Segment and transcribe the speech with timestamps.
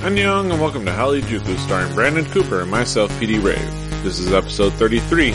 [0.00, 4.02] Annyeong and welcome to Hallyu Juku starring Brandon Cooper and myself, PD Rave.
[4.02, 5.32] This is episode 33,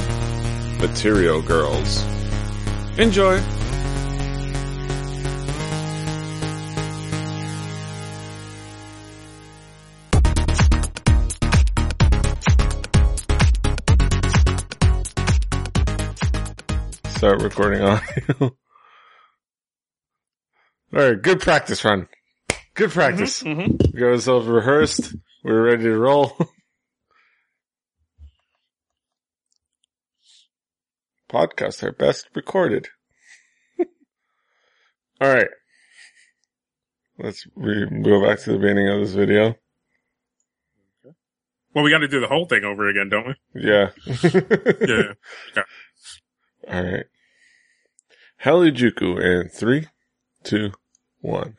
[0.80, 2.04] Material Girls.
[2.98, 3.40] Enjoy!
[17.16, 18.56] Start recording audio.
[20.96, 22.08] Alright, good practice run.
[22.76, 23.42] Good practice.
[23.42, 23.78] Mm-hmm.
[23.94, 25.16] We got ourselves rehearsed.
[25.44, 26.38] We're ready to roll.
[31.32, 32.90] Podcasts are best recorded.
[35.22, 35.48] All right.
[37.18, 39.56] Let's re- go back to the beginning of this video.
[41.74, 43.36] Well, we got to do the whole thing over again, don't we?
[43.62, 43.92] Yeah.
[45.56, 45.64] Yeah.
[46.68, 47.06] All right.
[48.44, 49.88] Hallyu Juku in three,
[50.44, 50.72] two,
[51.22, 51.56] one.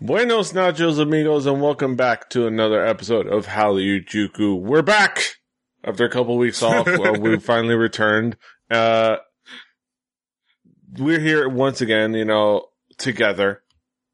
[0.00, 4.60] Buenos nachos, amigos, and welcome back to another episode of Hallyu Juku.
[4.60, 5.22] We're back
[5.82, 6.86] after a couple weeks off.
[6.86, 8.36] uh, we finally returned.
[8.70, 9.16] Uh,
[10.98, 12.66] we're here once again, you know,
[12.98, 13.62] together.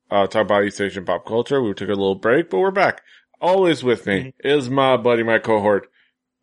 [0.09, 1.61] Uh, talk about East Asian pop culture.
[1.61, 3.03] We took a little break, but we're back.
[3.41, 5.89] Always with me is my buddy, my cohort,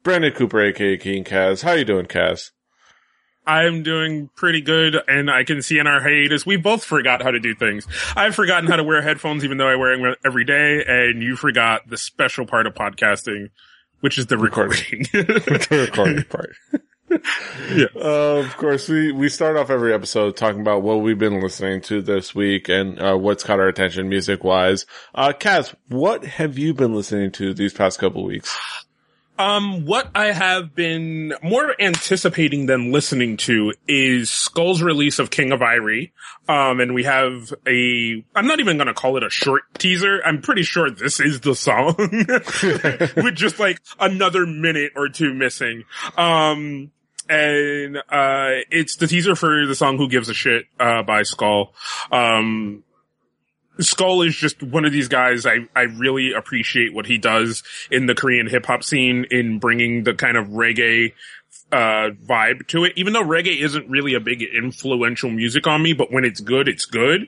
[0.04, 1.64] Brandon Cooper, aka King Kaz.
[1.64, 2.52] How you doing, Kaz?
[3.50, 7.32] I'm doing pretty good, and I can see in our hiatus we both forgot how
[7.32, 7.88] to do things.
[8.16, 11.36] I've forgotten how to wear headphones, even though I wear them every day, and you
[11.36, 13.50] forgot the special part of podcasting,
[14.02, 15.08] which is the recording.
[15.12, 16.56] the recording part.
[17.74, 17.88] Yeah.
[17.96, 21.82] Uh, of course, we, we start off every episode talking about what we've been listening
[21.82, 24.86] to this week and uh, what's caught our attention music wise.
[25.16, 28.56] Uh, Kaz, what have you been listening to these past couple weeks?
[29.40, 35.54] Um, what I have been more anticipating than listening to is Skull's release of King
[35.54, 36.12] of Irie.
[36.50, 40.22] Um, and we have a, I'm not even gonna call it a short teaser.
[40.26, 41.96] I'm pretty sure this is the song
[43.24, 45.86] with just like another minute or two missing.
[46.18, 46.92] Um,
[47.30, 51.74] and, uh, it's the teaser for the song Who Gives a Shit, uh, by Skull.
[52.12, 52.84] Um,
[53.80, 55.46] Skull is just one of these guys.
[55.46, 60.04] I, I really appreciate what he does in the Korean hip hop scene in bringing
[60.04, 61.14] the kind of reggae,
[61.72, 62.94] uh, vibe to it.
[62.96, 66.68] Even though reggae isn't really a big influential music on me, but when it's good,
[66.68, 67.28] it's good.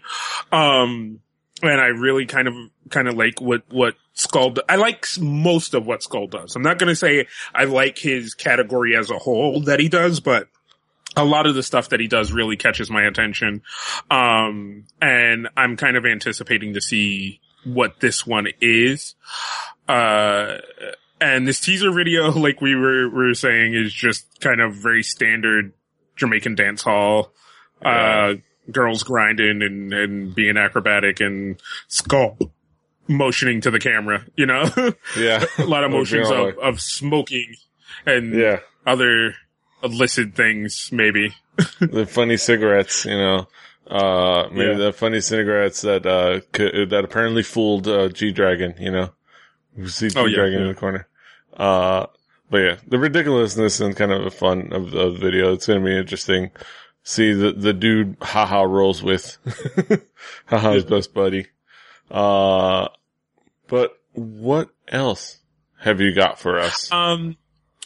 [0.51, 1.19] Um,
[1.63, 2.53] and I really kind of,
[2.89, 6.55] kind of like what, what Skull, do- I like most of what Skull does.
[6.55, 10.19] I'm not going to say I like his category as a whole that he does,
[10.19, 10.47] but
[11.15, 13.61] a lot of the stuff that he does really catches my attention.
[14.09, 19.15] Um, and I'm kind of anticipating to see what this one is.
[19.87, 20.57] Uh,
[21.19, 25.03] and this teaser video, like we were, we were saying, is just kind of very
[25.03, 25.73] standard
[26.15, 27.33] Jamaican dance hall.
[27.83, 28.35] Uh,
[28.71, 32.37] girls grinding and, and being acrobatic and skull
[33.07, 34.69] motioning to the camera, you know?
[35.17, 35.45] Yeah.
[35.57, 37.55] a lot of motions of, of smoking
[38.05, 38.59] and yeah.
[38.85, 39.35] other
[39.83, 41.33] illicit things, maybe.
[41.79, 43.47] The funny cigarettes, you know.
[43.87, 44.77] Uh, maybe Yeah.
[44.77, 49.09] the funny cigarettes that, uh, c- that apparently fooled, uh, G-Dragon, you know.
[49.77, 51.07] You see Oh, yeah, G-Dragon in the corner.
[51.55, 52.05] Uh,
[52.49, 55.53] but yeah, the ridiculousness and kind of the fun of, of the video.
[55.53, 56.51] It's going to be interesting.
[57.03, 59.37] See the, the dude haha rolls with
[60.45, 61.47] haha's best buddy.
[62.09, 62.87] Uh,
[63.67, 65.39] but what else
[65.79, 66.91] have you got for us?
[66.91, 67.37] Um,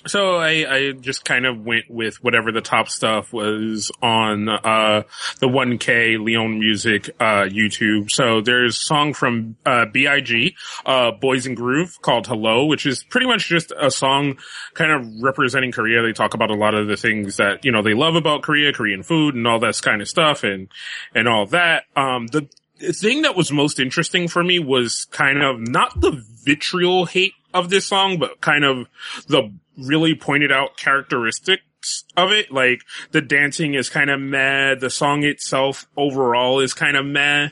[0.08, 5.04] so I, I just kind of went with whatever the top stuff was on, uh,
[5.40, 8.12] the 1K LOEN Music, uh, YouTube.
[8.12, 10.56] So there's a song from, uh, B.I.G.,
[10.86, 14.38] uh, Boys and Groove called Hello, which is pretty much just a song
[14.74, 16.02] kind of representing Korea.
[16.02, 18.74] They talk about a lot of the things that, you know, they love about Korea,
[18.74, 20.68] Korean food and all that kind of stuff and,
[21.14, 21.86] and all that.
[21.96, 22.48] Um, the,
[22.80, 27.34] the thing that was most interesting for me was kind of not the vitriol hate
[27.56, 28.88] of this song, but kind of
[29.28, 32.52] the really pointed out characteristics of it.
[32.52, 34.76] Like the dancing is kind of meh.
[34.76, 37.50] The song itself overall is kind of meh.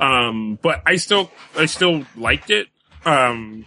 [0.00, 2.68] Um, but I still, I still liked it.
[3.06, 3.66] Um,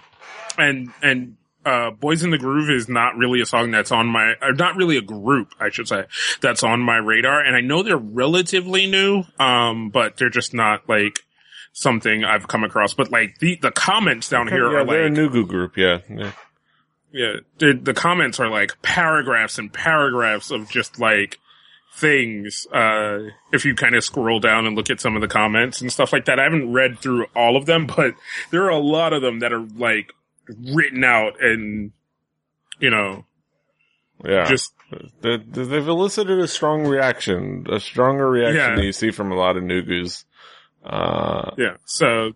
[0.58, 4.36] and, and, uh, Boys in the Groove is not really a song that's on my,
[4.42, 6.06] or not really a group, I should say,
[6.40, 7.42] that's on my radar.
[7.42, 11.20] And I know they're relatively new, um, but they're just not like
[11.80, 12.96] something I've come across.
[12.96, 15.78] But like the, the comments down here yeah, are they're a like, Nugu group.
[15.78, 16.00] Yeah.
[16.10, 16.32] yeah.
[17.12, 21.38] yeah, the, the comments are like paragraphs and paragraphs of just like
[21.96, 22.66] things.
[22.74, 25.92] Uh, if you kind of scroll down and look at some of the comments and
[25.92, 28.16] stuff like that, I haven't read through all of them, but
[28.50, 30.12] there are a lot of them that are like
[30.74, 31.92] written out and,
[32.80, 33.26] you know,
[34.26, 34.46] Yeah.
[34.46, 34.74] just,
[35.22, 38.76] They- They've elicited a strong reaction, a stronger reaction Yeah.
[38.76, 40.24] than you see from a lot of Nugus.
[40.84, 41.76] Uh, yeah.
[41.86, 42.34] So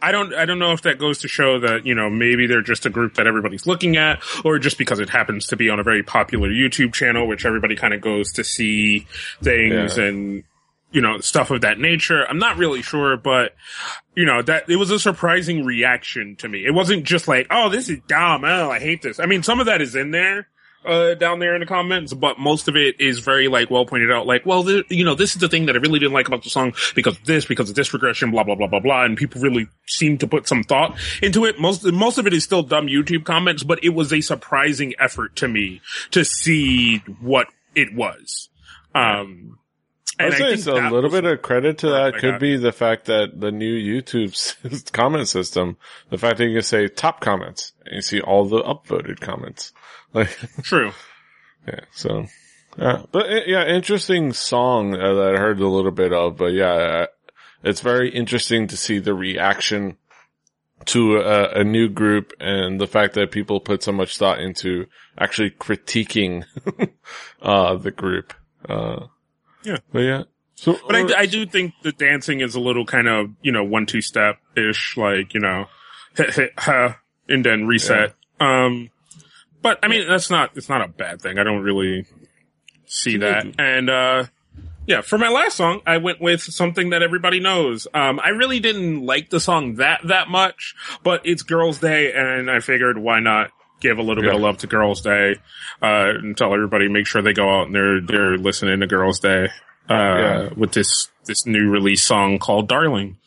[0.00, 2.60] I don't, I don't know if that goes to show that, you know, maybe they're
[2.62, 5.78] just a group that everybody's looking at, or just because it happens to be on
[5.78, 9.06] a very popular YouTube channel, which everybody kind of goes to see
[9.42, 10.04] things Yeah.
[10.04, 10.44] and,
[10.90, 12.24] you know, stuff of that nature.
[12.28, 13.54] I'm not really sure, but,
[14.16, 16.66] you know, that it was a surprising reaction to me.
[16.66, 18.44] It wasn't just like, oh, this is dumb.
[18.44, 19.20] Oh, I hate this.
[19.20, 20.48] I mean, some of that is in there.
[20.84, 24.10] Uh, down there in the comments, but most of it is very like well pointed
[24.10, 24.26] out.
[24.26, 26.42] Like, well, th- you know, this is the thing that I really didn't like about
[26.42, 29.04] the song because of this, because of this regression, blah blah blah blah blah.
[29.04, 31.60] And people really seem to put some thought into it.
[31.60, 35.36] Most most of it is still dumb YouTube comments, but it was a surprising effort
[35.36, 35.80] to me
[36.10, 37.46] to see what
[37.76, 38.48] it was.
[38.92, 39.58] Um,
[40.18, 42.72] I'd and I say it's a little bit of credit to that could be the
[42.72, 45.76] fact that the new YouTube comment system,
[46.10, 49.72] the fact that you can say top comments and you see all the upvoted comments.
[50.12, 50.28] Like,
[50.62, 50.92] true.
[51.66, 52.26] yeah, so,
[52.78, 56.52] yeah, but uh, yeah, interesting song uh, that I heard a little bit of, but
[56.52, 57.06] yeah, uh,
[57.62, 59.96] it's very interesting to see the reaction
[60.86, 64.86] to a, a new group and the fact that people put so much thought into
[65.16, 66.44] actually critiquing,
[67.42, 68.34] uh, the group.
[68.68, 69.06] Uh,
[69.64, 69.78] Yeah.
[69.92, 70.22] but yeah.
[70.56, 73.64] So, But I, I do think the dancing is a little kind of, you know,
[73.64, 75.66] one, two step ish, like, you know,
[76.16, 76.98] hit, hit, ha,
[77.28, 78.14] and then reset.
[78.40, 78.90] Um,
[79.62, 81.38] but I mean, that's not, it's not a bad thing.
[81.38, 82.04] I don't really
[82.86, 83.46] see that.
[83.58, 84.24] And, uh,
[84.86, 87.86] yeah, for my last song, I went with something that everybody knows.
[87.94, 90.74] Um, I really didn't like the song that, that much,
[91.04, 93.50] but it's Girls Day and I figured why not
[93.80, 95.36] give a little bit of love to Girls Day,
[95.82, 99.18] uh, and tell everybody make sure they go out and they're, they're listening to Girls
[99.20, 99.46] Day,
[99.90, 100.48] uh, Yeah.
[100.56, 103.18] with this, this new release song called Darling.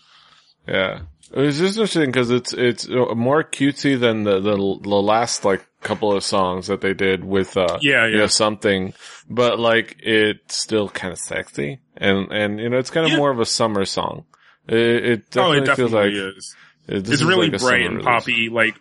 [0.68, 1.02] Yeah.
[1.36, 5.68] It just interesting because it's, it's uh, more cutesy than the, the, the last like
[5.82, 8.20] couple of songs that they did with, uh, Yeah, you yeah.
[8.22, 8.94] know, something,
[9.30, 13.18] but like it's still kind of sexy and, and, you know, it's kind of Yeah.
[13.18, 14.26] more of a summer song.
[14.68, 16.56] It, it Oh, definitely feels like is.
[16.88, 18.76] it- It's really like bright and poppy, like,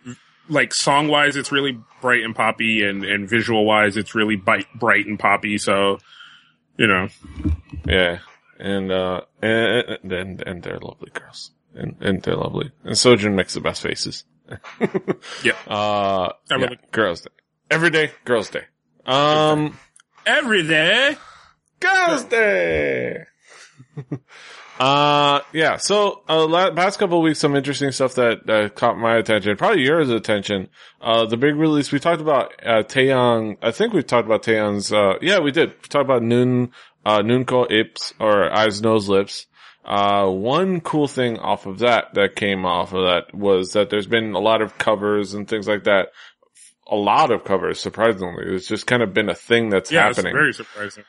[0.47, 4.67] like song wise, it's really bright and poppy and, and visual wise, it's really bright,
[4.79, 5.57] bright and poppy.
[5.57, 5.99] So,
[6.77, 7.09] you know,
[7.85, 8.19] Yeah.
[8.59, 11.51] And, uh, and, and, and they're lovely girls.
[11.75, 12.71] And, and they're lovely.
[12.83, 14.23] And Sojin makes the best faces.
[15.43, 15.53] Yeah.
[15.67, 17.31] Uh, yeah, really- girls day.
[17.71, 18.63] Every day, girls day.
[19.05, 19.77] Um,
[20.25, 21.17] every day.
[21.79, 23.23] girls day.
[24.79, 25.77] uh, yeah.
[25.77, 29.55] So, uh, la- past couple of weeks, some interesting stuff that, uh, caught my attention,
[29.57, 30.69] probably yours attention.
[31.01, 34.91] Uh, the big release, we talked about, uh, Taeyang, I think we talked about Taeyang's,
[34.93, 35.69] uh, yeah, we did.
[35.69, 36.71] We talked about Noon,
[37.05, 39.47] uh, Noonko Ips, or Eyes, Nose, Lips.
[39.85, 44.07] Uh, one cool thing off of that, that came off of that was that there's
[44.07, 46.09] been a lot of covers and things like that.
[46.87, 48.45] A lot of covers, surprisingly.
[48.55, 50.27] It's just kind of been a thing that's Yeah, happening.
[50.27, 51.03] it's very surprising.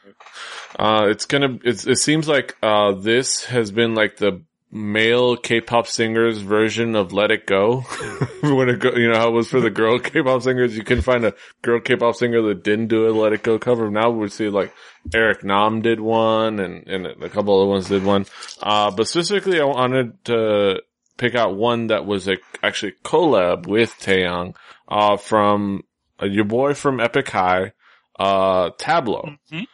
[0.78, 4.42] Uh, it's gonna, it's, it seems like, uh, this has been like the
[4.76, 7.80] male K-pop singers version of Let It Go.
[8.42, 11.02] when it go, you know how it was for the girl K-pop singers, you couldn't
[11.02, 13.90] find a girl K-pop singer that didn't do a Let It Go cover.
[13.90, 14.72] Now we see like
[15.14, 18.26] Eric Nam did one and, and a couple other ones did one.
[18.62, 20.82] Uh, but specifically I wanted to
[21.16, 24.54] pick out one that was a, actually collab with Taeyang,
[24.88, 25.82] uh, from
[26.22, 27.72] uh, your boy from Epic High,
[28.18, 29.36] uh, Tablo.
[29.50, 29.66] Mhm.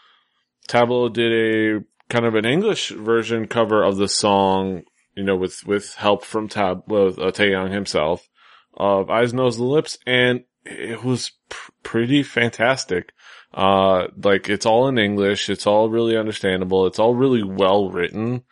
[0.68, 4.82] Tablo did a kind of an English version cover of the song,
[5.14, 8.28] you know, with, with help from Tab, with uh, Taeyang himself
[8.74, 9.98] of Eyes, Nose, Lips.
[10.06, 13.12] And it was pr- pretty fantastic.
[13.52, 15.50] Uh, like it's all in English.
[15.50, 16.86] It's all really understandable.
[16.86, 18.44] It's all really well written.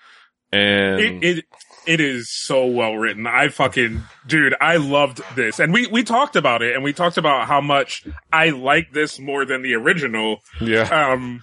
[0.52, 1.44] And It, it,
[1.87, 3.26] it is so well written.
[3.26, 5.58] I fucking, dude, I loved this.
[5.61, 9.18] And we, we talked about it and we talked about how much I like this
[9.18, 10.38] more than the original.
[10.61, 10.82] yeah,
[11.12, 11.42] Um,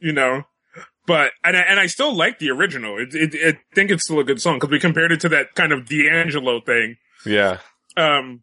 [0.00, 0.44] you know,
[1.10, 2.96] but, and I, and I still like the original.
[2.98, 5.28] It, it, it I think it's still a good song because we compared it to
[5.30, 6.96] that kind of D'Angelo thing.
[7.26, 7.58] yeah,
[7.96, 8.42] Um,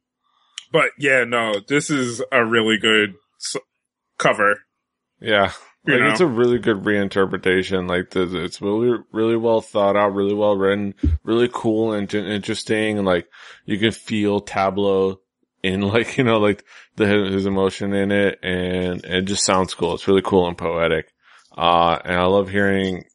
[0.74, 3.62] but yeah, no, this is a really good s-
[4.18, 4.62] cover.
[5.22, 5.52] yeah.
[5.86, 6.10] Like know?
[6.12, 7.88] it's a really good reinterpretation.
[7.90, 10.94] Like the, it's really, really well thought out, really well written,
[11.24, 12.98] really cool and in- interesting.
[12.98, 13.28] And like
[13.66, 15.20] you can feel Tablo
[15.64, 16.66] in like, you know, like
[16.98, 19.94] the, his emotion in it and it just sounds cool.
[19.94, 21.14] It's really cool and poetic.
[21.58, 23.06] Uh, and I love hearing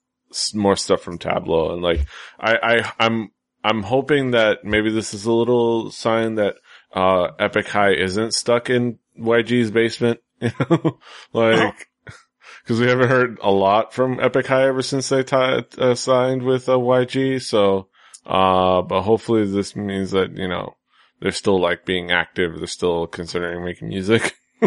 [0.54, 2.00] more stuff from Tablo and like
[2.40, 3.30] I, I, I'm,
[3.62, 6.56] I'm hoping that maybe this is a little sign that,
[6.92, 10.98] uh, Epic High isn't stuck in YG's basement, you know,
[11.32, 11.88] like,
[12.62, 15.36] because we haven't heard a lot from Epic High ever since they ti
[15.78, 17.40] uh, signed with uh, YG.
[17.40, 17.88] So,
[18.26, 20.76] uh, but hopefully this means that you know
[21.20, 22.58] they're still like being active.
[22.58, 24.34] They're still considering making music.
[24.62, 24.66] uh,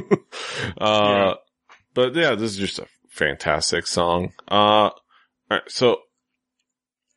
[0.80, 1.34] Yeah.
[1.94, 4.34] but yeah, this is just a fantastic song.
[4.50, 4.92] Uh, all
[5.50, 6.02] right, so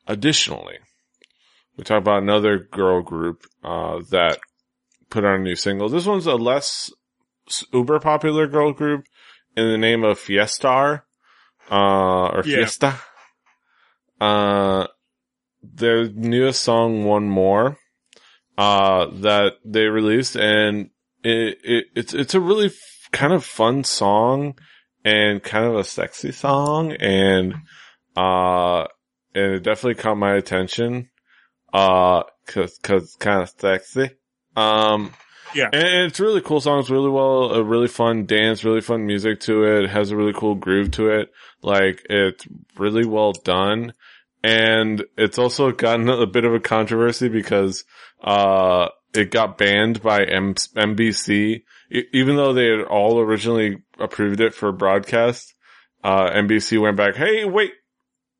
[0.06, 0.78] additionally,
[1.76, 4.38] we talk about another girl group uh, that
[5.10, 5.88] put out a new single.
[5.88, 6.90] This one's a less
[7.72, 9.06] uber popular girl group
[9.56, 11.02] in the name of Fiestar,
[11.70, 12.56] uh, or Yeah.
[12.58, 12.94] Fiesta.
[14.20, 14.86] Uh,
[15.62, 17.76] their newest song, One More,
[18.56, 20.90] uh, that they released and
[21.24, 24.56] it, it, it's, it's a really f- kind of fun song
[25.04, 27.54] and kind of a sexy song and,
[28.16, 28.82] uh,
[29.34, 31.08] and it definitely caught my attention,
[31.72, 34.10] uh, cause, cause kind of sexy.
[34.56, 35.12] Um,
[35.54, 35.70] Yeah.
[35.72, 36.80] and it's a really cool song.
[36.80, 39.84] It's really well, a really fun dance, really fun music to it.
[39.84, 41.30] It has a really cool groove to it.
[41.62, 43.92] Like it's really well done.
[44.42, 47.84] And it's also gotten a bit of a controversy because,
[48.22, 54.40] uh, it got banned by M- MBC, E- even though they had all originally approved
[54.40, 55.54] it for broadcast.
[56.04, 57.72] Uh, MBC went back, Hey, wait,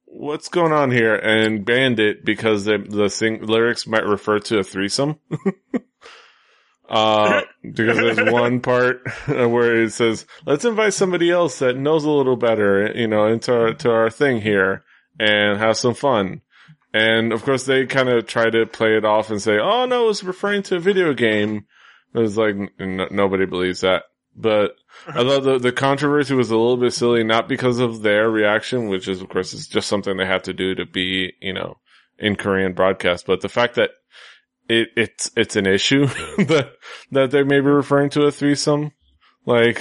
[0.05, 1.15] what's going on here?
[1.15, 5.19] And banned it because the, the sing- lyrics might refer to a threesome.
[6.89, 12.11] Uh, because there's one part where it says, let's invite somebody else that knows a
[12.11, 14.85] little better, you know, into our, to our thing here
[15.21, 16.41] and have some fun.
[16.99, 20.09] And of course they kind of try to play it off and say, oh no,
[20.09, 21.67] it's referring to a video game.
[22.15, 24.05] It was like, n- nobody believes that.
[24.35, 24.73] But
[25.07, 28.89] I thought the, the controversy was a little bit silly, not because of their reaction,
[28.89, 31.79] which is of course is just something they have to do to be, you know,
[32.19, 33.91] in Korean broadcast, but the fact that
[34.69, 36.07] it, it's, it's an issue
[36.39, 36.73] that,
[37.13, 38.93] that they may be referring to a threesome.
[39.47, 39.81] Like,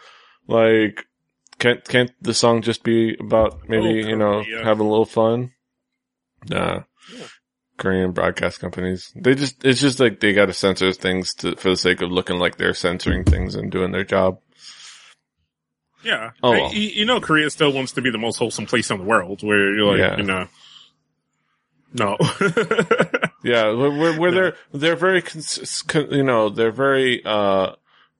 [0.46, 1.04] like,
[1.58, 5.52] can't, can't the song just be about maybe, Oh, you know, having a little fun?
[6.48, 6.82] Nah.
[7.14, 7.26] Yeah.
[7.78, 9.12] Korean broadcast companies.
[9.14, 12.38] They just, it's just like they gotta censor things to, for the sake of looking
[12.38, 14.38] like they're censoring things and doing their job.
[16.02, 16.30] Yeah.
[16.42, 16.72] Oh, well.
[16.74, 19.42] you, you know, Korea still wants to be the most wholesome place in the world
[19.42, 20.16] where you're like, Yeah.
[20.16, 20.46] you know,
[21.92, 22.16] no.
[23.44, 27.76] Yeah, where, where, where they're they're very cons- con- you know they're very uh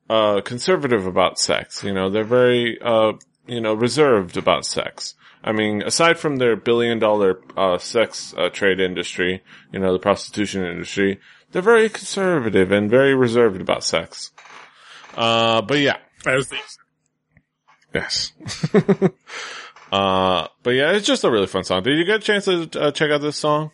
[0.09, 1.83] uh conservative about sex.
[1.83, 3.15] You know they're very uh
[3.47, 5.15] you know reserved about sex.
[5.45, 9.99] I mean, aside from their billion dollar uh sex uh, trade industry, you know the
[9.99, 11.21] prostitution industry,
[11.53, 14.33] they're very conservative and very reserved about sex.
[15.15, 16.59] Uh, but yeah, As they
[17.95, 18.33] yes.
[19.93, 21.83] uh, but yeah, it's just a really fun song.
[21.83, 23.71] Did you get a chance to uh, check out this song?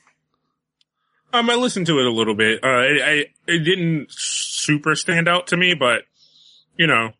[1.32, 2.62] Um, I listened to it a little bit.
[2.62, 6.02] Uh, it, I, it didn't super stand out to me, but
[6.76, 7.12] you know,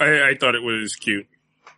[0.00, 1.26] I, I thought it was cute.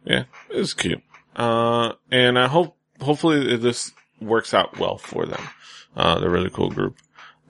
[0.05, 1.03] Yeah, it was cute.
[1.35, 5.43] Uh, and I hope, hopefully this works out well for them.
[5.97, 6.97] Uh, they're a really cool group.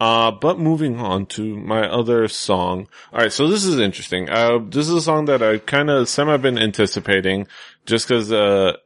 [0.01, 2.89] Uh, but moving on to my other song.
[3.13, 4.29] Alright, so this is interesting.
[4.29, 7.47] Uh, this is a song that I kind of semi been anticipating
[7.87, 8.77] just cause, uh,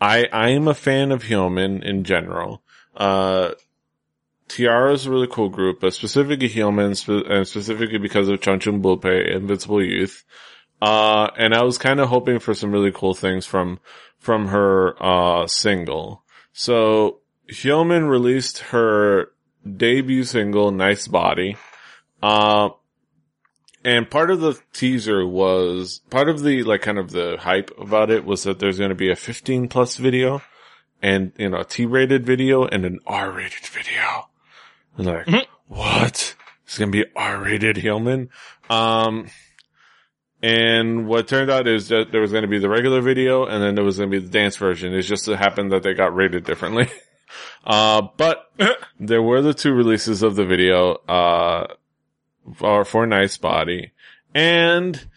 [0.00, 2.62] I, I am a fan of Hyomin in general.
[2.96, 3.52] Uh,
[4.48, 8.82] T-ara is a really cool group, but specifically Hyomin, spe- and specifically because of Chunchun
[8.82, 10.24] Bulpe, Invincible Youth.
[10.84, 13.80] Uh, and I was kind of hoping for some really cool things from,
[14.18, 16.22] from her, uh, single.
[16.52, 19.30] So, Hyomin released her
[19.64, 21.56] debut single, Nice Body.
[22.22, 22.70] Uh,
[23.82, 28.10] and part of the teaser was, part of the, like, kind of the hype about
[28.10, 30.42] it was that there's going to be a 15 plus video
[31.00, 34.28] and, you know, a T-rated video and an R-rated video.
[34.98, 35.46] And like, Mhm.
[35.68, 36.36] what?
[36.64, 38.28] It's going to be R-rated Hyomin?
[38.70, 39.28] Um,
[40.44, 43.62] and what turned out is that there was going to be the regular video and
[43.62, 44.92] then there was going to be the dance version.
[44.92, 46.90] It just happened that they got rated differently.
[47.64, 48.52] uh, but
[49.00, 51.68] there were the two releases of the video, uh,
[52.56, 53.92] for, for Nice Body
[54.34, 55.08] and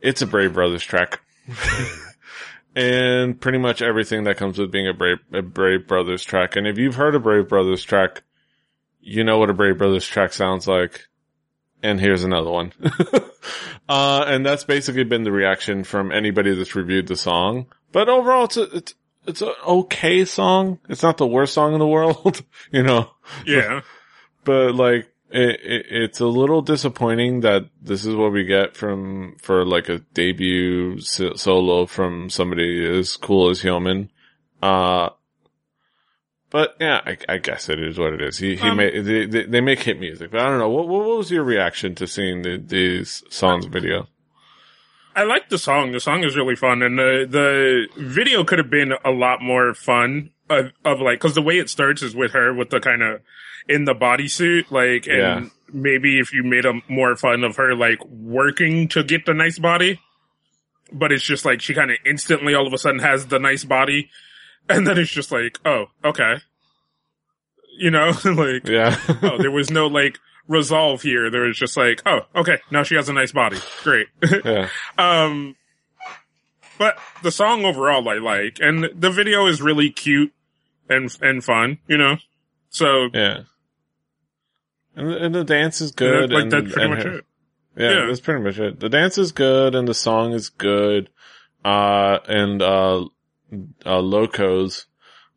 [0.00, 1.20] it's a Brave Brothers track.
[2.74, 6.56] and pretty much everything that comes with being a Brave, a Brave Brothers track.
[6.56, 8.24] And if you've heard a Brave Brothers track,
[9.00, 11.06] you know what a Brave Brothers track sounds like.
[11.86, 12.72] And here's another one.
[13.88, 17.66] uh, and that's basically been the reaction from anybody that's reviewed the song.
[17.92, 20.80] But overall, it's a, it's, it's an okay song.
[20.88, 23.10] It's not the worst song in the world, you know,
[23.46, 23.82] Yeah.
[24.44, 29.36] but like, it, it, it's a little disappointing that this is what we get from,
[29.40, 34.08] for like a debut solo from somebody as cool as Hyomin.
[34.60, 35.10] Uh,
[36.50, 38.38] but yeah, I, I guess it is what it is.
[38.38, 40.68] He, he Um, made, they, they, they make hit music, but I don't know.
[40.68, 44.08] What, what, what was your reaction to seeing the, these songs video?
[45.14, 45.92] I like the song.
[45.92, 49.72] The song is really fun, and the the video could have been a lot more
[49.74, 50.30] fun.
[50.48, 53.20] Of, of like, because the way it starts is with her with the kind of
[53.68, 55.48] in the bodysuit, like, and Yeah.
[55.72, 59.58] maybe if you made a more fun of her like working to get the nice
[59.58, 60.00] body,
[60.92, 63.64] but it's just like she kind of instantly all of a sudden has the nice
[63.64, 64.08] body,
[64.68, 66.36] and then it's just like, oh, okay,
[67.78, 68.98] you know, like Yeah.
[69.22, 70.18] oh, there was no like
[70.48, 71.30] resolve here.
[71.30, 73.58] There was just like, oh, okay, now she has a nice body.
[73.82, 74.06] Great.
[74.44, 74.68] yeah.
[74.98, 75.56] um,
[76.78, 80.32] but the song overall I like, and the video is really cute
[80.88, 81.78] and and fun.
[81.88, 82.16] You know,
[82.70, 83.40] so Yeah.
[84.94, 86.30] And, and the dance is good.
[86.32, 87.24] like and, that's pretty much her- it.
[87.76, 88.06] Yeah, Yeah.
[88.06, 88.80] that's pretty much it.
[88.80, 91.10] The dance is good and the song is good.
[91.64, 93.04] Uh, and, uh,
[93.84, 94.86] uh, Loco's,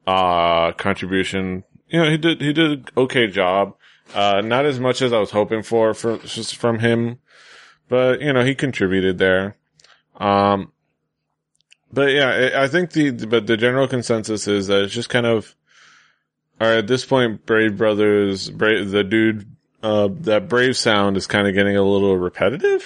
[0.07, 3.75] uh, contribution, you know, he did, he did an okay job.
[4.15, 7.19] Uh, not as much as I was hoping for, for, just from him,
[7.89, 9.55] but, you know, he contributed there.
[10.17, 10.71] Um,
[11.93, 15.25] but yeah, I I think the, but the general consensus is that it's just kind
[15.25, 15.55] of,
[16.59, 19.45] all right, at this point, Brave Brothers, Brave, the dude,
[19.81, 22.83] uh, that Brave sound is kind of getting a little repetitive.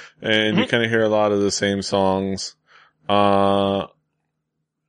[0.22, 0.68] and you Mhm.
[0.68, 2.54] kind of hear a lot of the same songs.
[3.08, 3.86] Uh,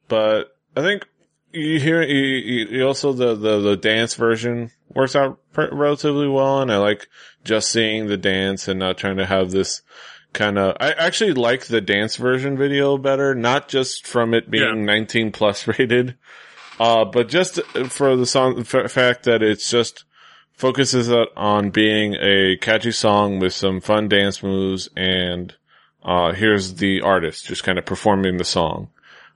[0.10, 1.08] but I think
[1.54, 6.62] you hear, you, you also the, the, the dance version works out pr- relatively well.
[6.62, 7.08] And I like
[7.44, 9.82] just seeing the dance and not trying to have this
[10.34, 14.80] kind of, I actually like the dance version video better, not just from it being
[14.80, 14.84] Yeah.
[14.86, 16.18] 19 plus rated.
[16.80, 20.06] Uh, but just for the song, f- fact that it's just
[20.54, 25.56] focuses on being a catchy song with some fun dance moves and,
[26.04, 28.90] uh, here's the artist just kind of performing the song.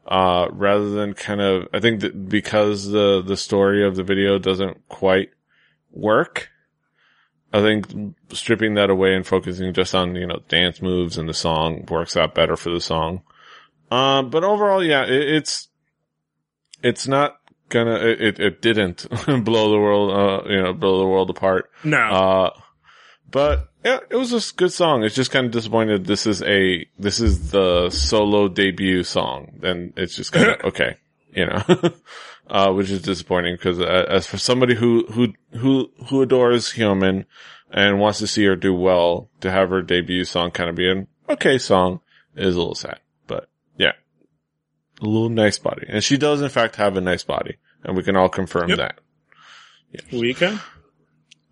[0.05, 4.38] Uh, rather than kind of, I think that because the, the story of the video
[4.38, 5.29] doesn't quite
[5.91, 6.50] work,
[7.53, 11.33] I think stripping that away and focusing just on, you know, dance moves and the
[11.33, 13.22] song works out better for the song.
[13.89, 15.69] Uh, but overall, yeah, it, it's,
[16.81, 17.38] it's not
[17.69, 19.07] gonna, it, it, it didn't
[19.45, 21.69] blow the world, uh, you know, blow the world apart.
[21.83, 22.50] No, Uh,
[23.31, 25.04] but yeah, it was a good song.
[25.04, 26.06] It's just kind of disappointed.
[26.06, 29.60] This is a, this is the solo debut song.
[29.63, 30.98] And it's just kind of, okay,
[31.34, 31.63] you know,
[32.50, 37.25] uh, which is disappointing because uh, as for somebody who, who, who, who adores Hyomin
[37.72, 40.90] and wants to see her do well, to have her debut song kind of be
[40.90, 42.00] an okay song
[42.36, 43.00] is a little sad.
[43.27, 43.94] But yeah,
[45.01, 45.86] a little nice body.
[45.90, 48.77] And she does in fact have a nice body and we can all confirm Yep.
[48.77, 49.00] that.
[50.12, 50.60] weekend.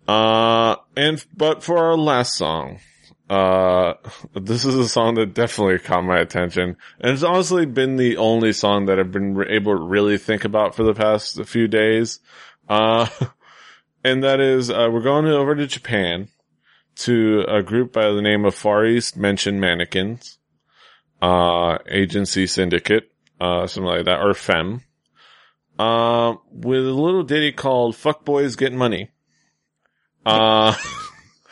[0.06, 2.80] Uh, and, but for our last song,
[3.30, 3.94] uh,
[4.34, 6.76] this is a song that definitely caught my attention.
[7.00, 10.74] And it's honestly been the only song that I've been able to really think about
[10.74, 12.20] for the past few days.
[12.68, 13.08] Uh,
[14.04, 16.28] and that is, uh, we're going over to Japan
[16.96, 20.38] to a group by the name of Far East Mention Mannequins,
[21.20, 23.10] uh, Agency Syndicate,
[23.40, 24.82] uh, something like that, or FEM,
[25.78, 29.10] uh, with a little ditty called Fuck Boys Get Money.
[30.24, 30.74] Uh,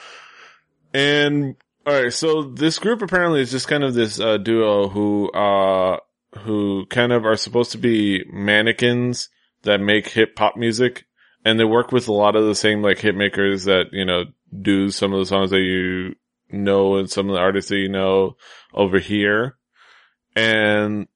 [0.95, 1.57] and
[1.87, 5.99] alright, so this group apparently is just kind of this, uh, duo who, uh,
[6.41, 9.29] who kind of are supposed to be mannequins
[9.63, 11.07] that make hip hop music.
[11.45, 14.25] And they work with a lot of the same like hit makers that, you know,
[14.61, 16.15] do some of the songs that you
[16.51, 18.37] know and some of the artists that you know
[18.75, 19.57] over here.
[20.37, 21.09] And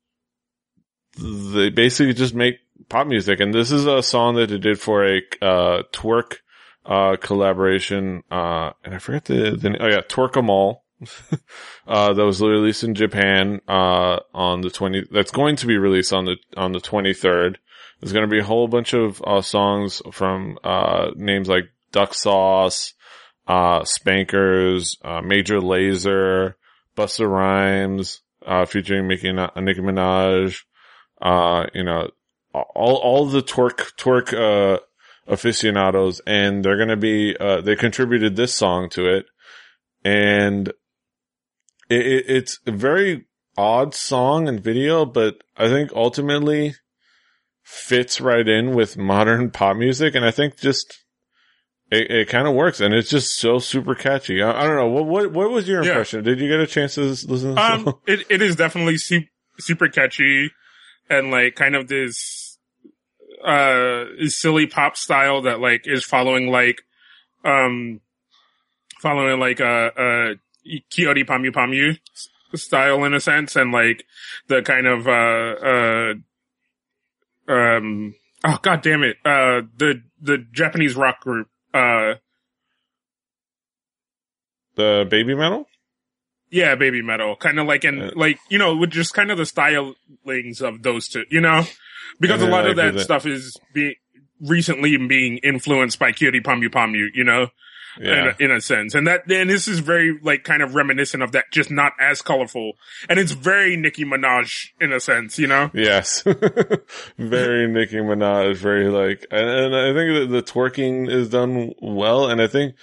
[1.18, 2.56] they basically just make
[2.88, 3.40] pop music.
[3.40, 6.36] And this is a song that they did for a, uh, twerk,
[6.84, 10.80] uh, collaboration, uh, and I forget the, the, oh yeah, Twerkamal,
[11.86, 16.12] uh, that was released in Japan, uh, on the 20, that's going to be released
[16.12, 17.56] on the, on the 23rd.
[18.00, 22.14] There's going to be a whole bunch of, uh, songs from, uh, names like Duck
[22.14, 22.94] Sauce,
[23.46, 26.54] uh, Spankers, uh, Major Lazer,
[26.96, 30.62] Busta Rhymes, uh, featuring Nicki, Nicki Minaj,
[31.20, 32.10] uh, you know,
[32.52, 34.80] all, all the twerk, twerk, uh,
[35.26, 39.26] aficionados and they're going to be, uh, they contributed this song to it
[40.04, 40.68] and
[41.88, 46.74] it, it, it's a very odd song and video, but I think ultimately
[47.62, 50.14] fits right in with modern pop music.
[50.14, 51.04] And I think just,
[51.90, 54.42] it, it kind of works and it's just so super catchy.
[54.42, 54.88] I, I don't know.
[54.88, 55.90] What, what, what was your Yeah.
[55.90, 56.24] impression?
[56.24, 57.60] Did you get a chance to listen to?
[57.60, 59.28] Um, it, it is definitely super
[59.60, 60.50] super catchy
[61.08, 62.43] and like kind of this,
[63.44, 66.82] uh, silly pop style that like is following like,
[67.44, 68.00] um,
[69.00, 70.34] following like, uh, uh,
[70.90, 71.98] Kyary Pamyu Pamyu
[72.54, 74.04] style in a sense and like
[74.48, 76.14] the kind of, uh, uh,
[77.52, 82.14] um, oh god damn it, uh, the, the Japanese rock group, uh,
[84.76, 85.66] the Babymetal?
[86.50, 89.44] Yeah, Babymetal, kind of like in Uh, like you know with just kind of the
[89.44, 91.64] stylings of those two, you know,
[92.20, 93.96] because a lot like, of that stuff is be
[94.40, 97.48] recently being influenced by Kyary Pamyu Pamyu, you know?
[98.00, 98.12] Yeah.
[98.12, 98.96] in, a, in a sense.
[98.96, 102.22] And that, and this is very like kind of reminiscent of that, just not as
[102.22, 102.72] colorful.
[103.08, 105.70] And it's very Nicki Minaj in a sense, you know?
[105.72, 106.22] Yes.
[107.18, 112.28] very Nicki Minaj, very like, and, and I think that the twerking is done well.
[112.28, 112.74] And I think,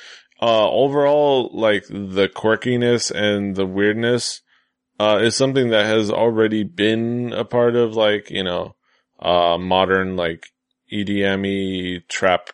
[0.42, 4.42] uh, overall, like the quirkiness and the weirdness,
[5.00, 8.76] uh, is something that has already been a part of like, you know,
[9.22, 10.48] uh, modern like
[10.92, 12.50] EDM trap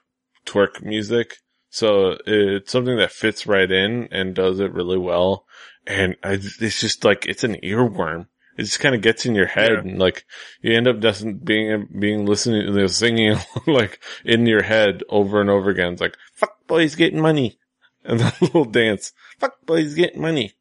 [0.45, 1.37] twerk music.
[1.69, 5.45] So it's something that fits right in and does it really well.
[5.85, 8.27] And I, it's just like, it's an earworm.
[8.57, 9.79] It just kind of gets in your head Yeah.
[9.79, 10.25] and like
[10.61, 15.39] you end up just being, being listening to the singing like in your head over
[15.41, 15.93] and over again.
[15.93, 17.59] It's like, fuck boys getting money.
[18.03, 19.11] And that little dance.
[19.39, 20.53] Fuck boys getting money.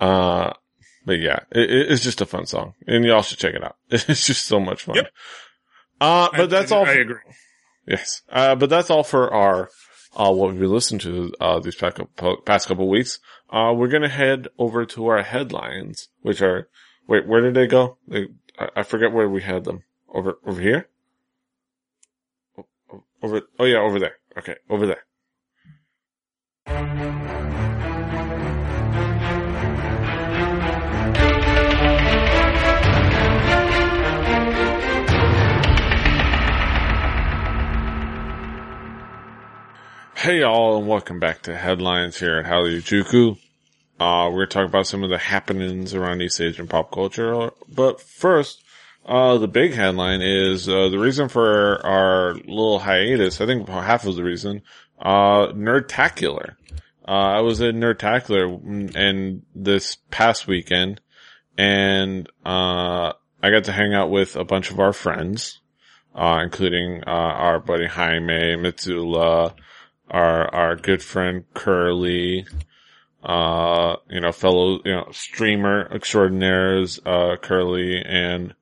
[0.00, 0.52] Uh,
[1.04, 3.76] but yeah, it, it's just a fun song and y'all should check it out.
[3.90, 4.96] It's just so much fun.
[4.96, 5.06] Yep.
[6.00, 6.86] Uh, but I- that's I, all.
[6.86, 7.16] I agree.
[7.86, 8.22] Yes.
[8.30, 9.68] Uh, but that's all for our,
[10.16, 13.18] uh, what we listened to, uh, these past couple, past couple weeks.
[13.50, 16.68] Uh, we're going to head over to our headlines, which are,
[17.06, 17.98] wait, where did they go?
[18.08, 19.82] They, I, I forget where we had them.
[20.12, 20.88] Over, over here?
[23.22, 24.16] Over, oh yeah, over there.
[24.38, 24.86] Okay, over
[26.66, 27.13] there.
[40.24, 43.36] Hey y'all, and welcome back to Headlines here at Hallyu
[44.00, 47.50] Uh, we're talking about some of the happenings around East Asian pop culture.
[47.68, 48.64] But first,
[49.04, 54.06] uh, the big headline is, uh, the reason for our little hiatus, I think half
[54.06, 54.62] of the reason,
[54.98, 56.56] uh, Nerdtacular.
[57.06, 61.02] Uh, I was at Nerdtacular and this past weekend
[61.58, 65.60] and, uh, I got to hang out with a bunch of our friends,
[66.14, 69.52] uh, including, uh, our buddy Jaime, Mitsula,
[70.10, 72.46] our, our good friend Curly,
[73.22, 78.54] uh, you know, fellow, you know, streamer extraordinaires, uh, Curly and,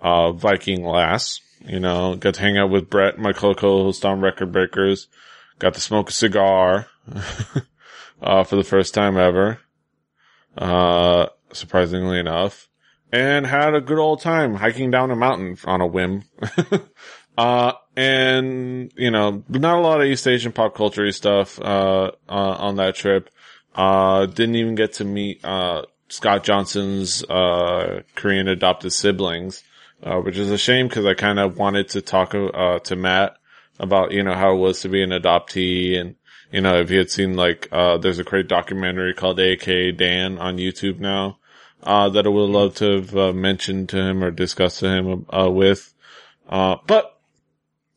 [0.00, 4.52] uh, Viking Lass, you know, got to hang out with Brett, my co-host on Record
[4.52, 5.08] Breakers,
[5.58, 6.88] got to smoke a cigar,
[8.22, 9.60] uh, for the first time ever,
[10.58, 12.68] uh, surprisingly enough,
[13.10, 16.24] and had a good old time hiking down a mountain on a whim.
[17.36, 22.56] Uh, and, you know, not a lot of East Asian pop culture stuff, uh, uh,
[22.58, 23.28] on that trip.
[23.74, 29.62] Uh, didn't even get to meet, uh, Scott Johnson's, uh, Korean adopted siblings,
[30.02, 33.36] uh, which is a shame because I kind of wanted to talk, uh, to Matt
[33.78, 36.16] about, you know, how it was to be an adoptee and,
[36.50, 40.38] you know, if he had seen like, uh, there's a great documentary called AK Dan
[40.38, 41.38] on YouTube now,
[41.82, 45.94] uh, that I would love to have, mentioned to him or discussed to him, with.
[46.48, 47.18] Uh, but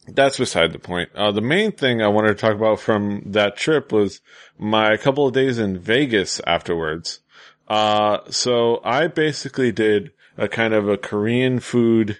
[0.07, 1.09] that's beside the point.
[1.15, 4.21] Uh, the main thing I wanted to talk about from that trip was
[4.57, 7.21] my couple of days in Vegas afterwards.
[7.67, 12.19] Uh, so I basically did a kind of a Korean food,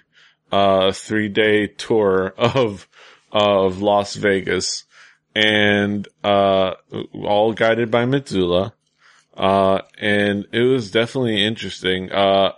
[0.50, 2.88] uh, three day tour of,
[3.30, 4.84] of Las Vegas
[5.34, 6.72] and, uh,
[7.14, 8.72] all guided by Mitsula.
[9.36, 12.10] Uh, and it was definitely interesting.
[12.10, 12.52] Uh,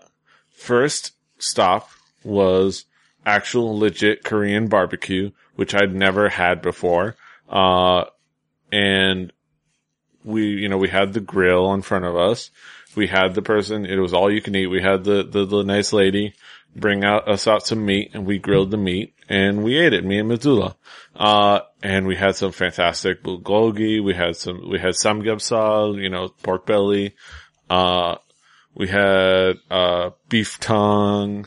[0.53, 1.91] first stop
[2.23, 2.85] was
[3.29, 7.17] actual legit Korean barbecue, which I'd never had before.
[7.49, 8.05] Uh,
[8.73, 9.33] and
[10.25, 12.51] we, you know, we had the grill in front of us.
[12.97, 14.67] We had the person, it was all you can eat.
[14.67, 16.35] We had the, the, the nice lady
[16.75, 20.05] bring out us out some meat and we grilled the meat and we ate it,
[20.05, 20.75] me and Mitsula.
[21.15, 24.03] Uh, and we had some fantastic bulgogi.
[24.03, 27.15] We had some, we had samgyeopsal, you know, pork belly.
[27.69, 28.17] Uh,
[28.75, 31.47] we had, uh, beef tongue.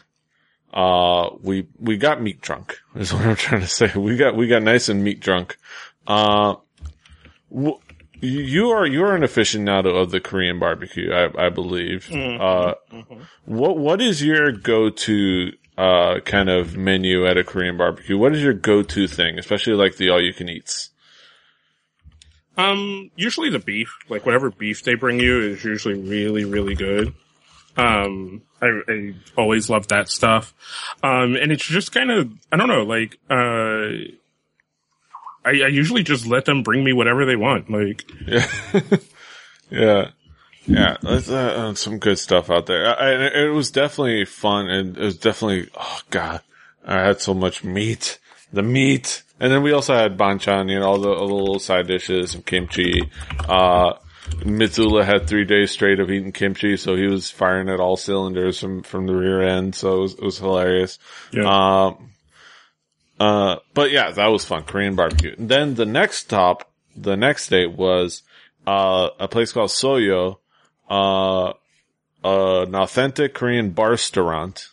[0.74, 3.92] Uh, we, we got meat drunk is what I'm trying to say.
[3.96, 5.58] We got, we got nice and meat drunk.
[6.08, 6.56] Uh,
[7.52, 7.80] w-
[8.22, 12.10] you are, you're an aficionado of the Korean barbecue, I, I believe.
[12.12, 12.76] Uh,
[13.46, 18.18] what, what is your go-to, uh, kind of menu at a Korean barbecue?
[18.18, 20.92] What is your go-to thing, especially like the all you can eats?
[22.58, 27.14] Um, usually the beef, like whatever beef they bring you is usually really, really good.
[27.78, 30.54] Um, I, I always love that stuff.
[31.04, 34.14] Um, and it's just kind of, I don't know, like, uh,
[35.44, 37.70] I, I usually just let them bring me whatever they want.
[37.70, 39.02] Like, Yeah.
[39.70, 40.12] yeah.
[40.68, 40.98] Yeah.
[41.04, 42.86] Uh, uh, some good stuff out there.
[42.88, 46.42] I, I, it was definitely fun and it was definitely, oh God,
[46.86, 48.20] I had so much meat.
[48.54, 49.24] The meat.
[49.40, 52.32] And then we also had banchan, you know, all the, all the little side dishes,
[52.32, 53.10] some kimchi.
[53.50, 53.94] Uh,
[54.40, 58.60] Mitsula had three days straight of eating kimchi, so he was firing at all cylinders
[58.60, 59.76] from, from the rear end.
[59.76, 61.00] So it was, it was hilarious.
[61.32, 61.44] Yeah.
[61.44, 62.08] Um,
[63.20, 64.64] Uh, but yeah, that was fun.
[64.64, 65.36] Korean barbecue.
[65.38, 68.24] And then the next stop, the next day was,
[68.66, 70.38] uh, a place called Soyo,
[70.90, 71.54] uh,
[72.24, 74.70] an authentic Korean bar restaurant.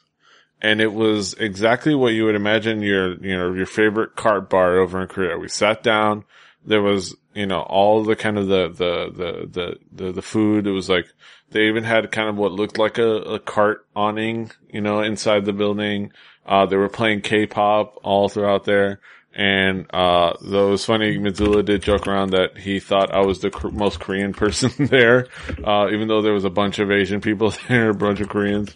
[0.62, 4.78] And it was exactly what you would imagine your, you know, your favorite cart bar
[4.78, 5.36] over in Korea.
[5.36, 6.24] We sat down.
[6.64, 10.66] There was, you know, all the kind of the, the, the, the, the, food.
[10.66, 11.06] It was like,
[11.52, 15.44] they even had kind of what looked like a, a cart awning, you know, inside
[15.44, 16.12] the building.
[16.44, 18.98] Uh, they were playing K-pop all throughout there.
[19.32, 23.38] And, uh, though it was funny, Mitsula did joke around that he thought I was
[23.38, 25.28] the cr- most Korean person there,
[25.62, 28.74] uh, even though there was a bunch of Asian people there, a bunch of Koreans,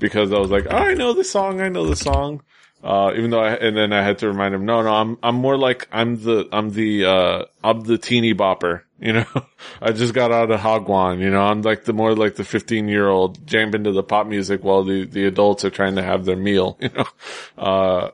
[0.00, 2.42] because I was like, oh, I know the song, I know the song.
[2.82, 5.36] Uh, even though I, and then I had to remind him, no, no, I'm, I'm
[5.36, 9.26] more like, I'm the, I'm the, uh, I'm the teeny bopper, you know?
[9.80, 11.42] I just got out of Hagwon, you know?
[11.42, 14.82] I'm like the more like the 15 year old jamming to the pop music while
[14.82, 17.06] the, the adults are trying to have their meal, you know?
[17.56, 18.10] Uh,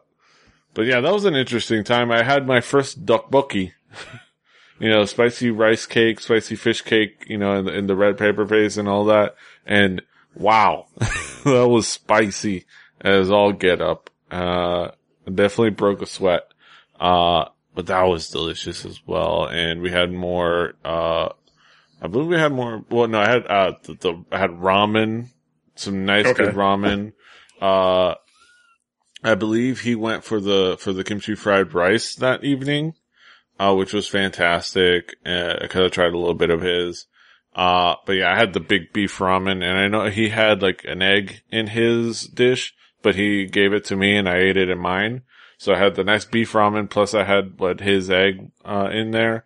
[0.75, 2.13] but yeah, that was an interesting time.
[2.13, 3.73] I had my first dokboki.
[4.79, 8.19] you know, spicy rice cake, spicy fish cake, you know, in the, in the red
[8.19, 9.35] paper face and all that.
[9.67, 10.03] And
[10.35, 10.87] wow,
[11.45, 12.67] that was spicy
[13.01, 14.11] as all get up.
[14.31, 14.91] Uh,
[15.25, 16.43] definitely broke a sweat.
[16.99, 19.47] Uh, but that was delicious as well.
[19.47, 21.29] And we had more, uh,
[22.03, 25.29] I believe we had more, well, no, I had, uh, the, the I had ramen,
[25.77, 26.47] some nice Okay.
[26.47, 27.13] good ramen.
[27.61, 28.15] Uh,
[29.23, 32.95] I believe he went for the, for the kimchi fried rice that evening,
[33.59, 35.15] uh, which was fantastic.
[35.25, 37.07] Uh, I could have tried a little bit of his.
[37.55, 40.85] Uh, but yeah, I had the big beef ramen and I know he had like
[40.85, 44.69] an egg in his dish, but he gave it to me and I ate it
[44.69, 45.23] in mine.
[45.59, 49.11] So I had the nice beef ramen plus I had what his egg, uh, in
[49.11, 49.45] there.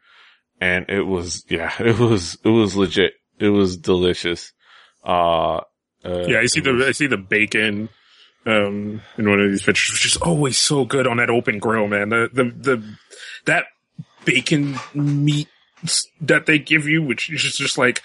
[0.61, 3.15] And it was, yeah, it was, it was legit.
[3.39, 4.53] It was delicious.
[5.05, 5.57] Uh,
[6.05, 7.89] uh Yeah, I see the was- I see the bacon
[8.45, 11.87] um in one of these pictures, which is always so good on that open grill,
[11.89, 12.09] man.
[12.11, 12.97] The the the
[13.47, 13.67] that
[14.25, 15.49] bacon meat
[16.21, 18.03] that they give you, which is just, just like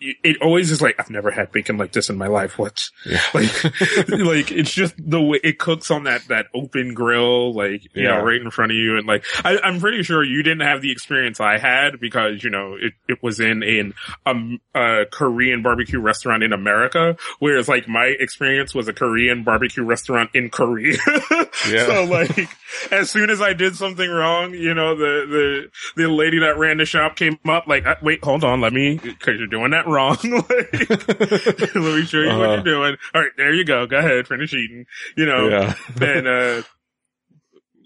[0.00, 2.58] it always is like I've never had bacon like this in my life.
[2.58, 2.82] What?
[3.04, 3.20] Yeah.
[3.34, 3.64] Like,
[4.08, 8.16] like it's just the way it cooks on that that open grill, like you Yeah.
[8.18, 10.80] know, right in front of you, and like I, I'm pretty sure you didn't have
[10.82, 13.94] the experience I had because you know it, it was in in
[14.26, 19.84] um, a Korean barbecue restaurant in America, whereas like my experience was a Korean barbecue
[19.84, 20.96] restaurant in Korea.
[21.68, 21.86] Yeah.
[21.86, 22.48] so like
[22.90, 25.26] as soon as I did something wrong, you know, the
[25.96, 28.98] the the lady that ran the shop came up like, wait, hold on, let me
[28.98, 30.16] because you're doing that wrong.
[30.22, 30.90] like,
[31.74, 32.52] let me show you what Uh-huh.
[32.54, 32.96] you're doing.
[33.14, 33.86] All right, there you go.
[33.86, 34.86] Go ahead, finish eating.
[35.16, 35.74] You know, yeah.
[36.00, 36.62] and uh,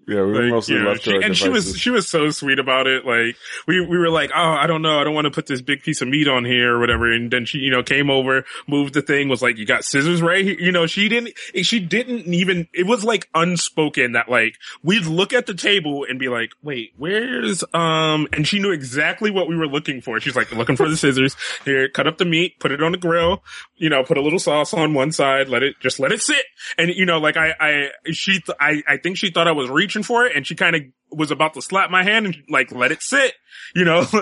[0.06, 2.08] yeah, we were like, mostly know, left she, to our and she was she was
[2.08, 3.06] so sweet about it.
[3.06, 3.36] Like
[3.66, 5.82] we we were like, oh, I don't know, I don't want to put this big
[5.82, 7.12] piece of meat on here or whatever.
[7.12, 10.22] And then she, you know, came over, moved the thing, was like, you got scissors
[10.22, 10.58] right here.
[10.58, 12.68] You know, she didn't she didn't even.
[12.72, 16.92] It was like unspoken that like we'd look at the table and be like, wait,
[16.96, 18.28] where's um?
[18.32, 20.20] And she knew exactly what we were looking for.
[20.20, 21.36] She's like, looking for the scissors.
[21.64, 23.42] Here, cut up the meat, put it on the grill.
[23.76, 26.44] You know, put a little sauce on one side, let it just let it sit.
[26.78, 29.70] And you know, like I I she th- I I think she thought I was
[29.70, 32.72] reaching for it, and she kind of was about to slap my hand and like
[32.72, 33.34] let it sit.
[33.74, 34.06] You know,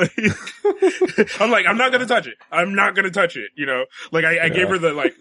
[1.41, 2.35] I'm like I'm not gonna touch it.
[2.51, 3.51] I'm not gonna touch it.
[3.57, 5.15] You know, like I, I gave her the like.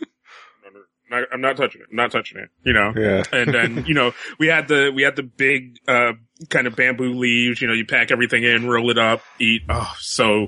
[0.63, 1.87] no, no, not- I'm not touching it.
[1.89, 2.49] I'm not touching it.
[2.63, 3.23] You know, yeah.
[3.31, 6.13] and then you know we had the we had the big uh
[6.49, 7.61] kind of bamboo leaves.
[7.61, 9.61] You know, you pack everything in, roll it up, eat.
[9.69, 10.47] Oh, so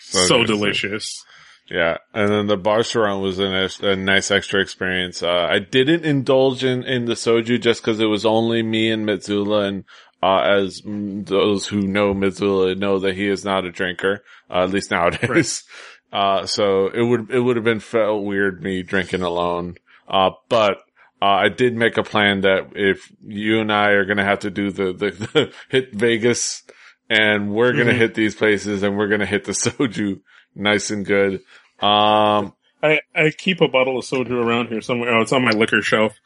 [0.00, 0.46] so, good.
[0.48, 1.24] delicious.
[1.70, 5.22] Yeah, and then the bar restaurant was a nice, a nice extra experience.
[5.22, 9.06] Uh, I didn't indulge in, in the soju just because it was only me and
[9.06, 9.84] Mitsula, and
[10.20, 14.70] uh, as those who know Mitsula know that he is not a drinker, uh, at
[14.70, 15.62] least nowadays.
[16.12, 19.76] Uh, so it would it would have been felt weird me drinking alone.
[20.08, 20.78] Uh, but
[21.22, 24.50] uh, I did make a plan that if you and I are gonna have to
[24.50, 26.64] do the the, the hit Vegas,
[27.08, 27.98] and we're gonna Mhm.
[27.98, 30.18] hit these places, and we're gonna hit the soju
[30.56, 31.42] nice and good.
[31.82, 35.14] Um, I I keep a bottle of soju around here somewhere.
[35.14, 36.18] Oh, it's on my liquor shelf.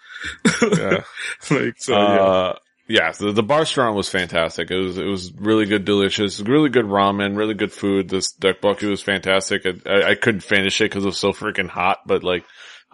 [0.63, 1.05] yeah.
[1.51, 1.99] like so, yeah.
[1.99, 4.71] Uh, yeah, the, the bar restaurant was fantastic.
[4.71, 8.11] It was, it was really good, delicious, really good ramen, really good food.
[8.11, 9.65] This tteokbokki was fantastic.
[9.65, 12.45] I, I, I couldn't finish it because it was so freaking hot, but like,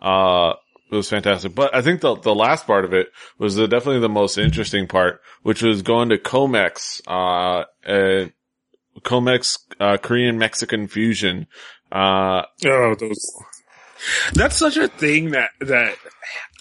[0.01, 0.53] uh,
[0.93, 1.57] it was fantastic.
[1.57, 4.87] But I think the, the last part of it was the, definitely the most interesting
[4.87, 8.29] part, which was going to Komex, uh, uh,
[9.01, 11.49] Komex, uh, Korean Mexican fusion.
[11.93, 13.33] Uh, Oh, those.
[14.33, 15.97] That's such a thing that that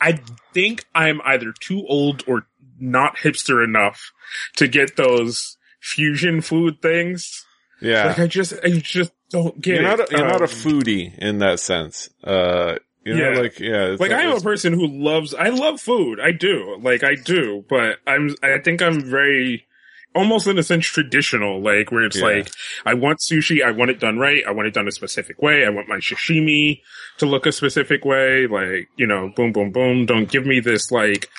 [0.01, 0.19] I
[0.53, 2.47] think I'm either too old or
[2.79, 4.11] not hipster enough
[4.57, 7.45] to get those fusion food things.
[7.81, 8.07] yeah.
[8.07, 9.97] Like I just I just don't get you're it.
[9.97, 12.09] not a, you're not a Um, foodie in that sense.
[12.23, 13.39] Uh, You know, Yeah.
[13.39, 16.19] like yeah, it's like I am a person who loves I love food.
[16.19, 16.77] I do.
[16.81, 19.65] Like I do, but I'm I think I'm very
[20.15, 22.25] almost in a sense traditional, like where it's Yeah.
[22.25, 22.51] like
[22.85, 25.65] I want sushi, I want it done right, I want it done a specific way,
[25.65, 26.81] I want my sashimi
[27.19, 30.05] to look a specific way, like, you know, boom boom boom.
[30.05, 31.29] Don't give me this like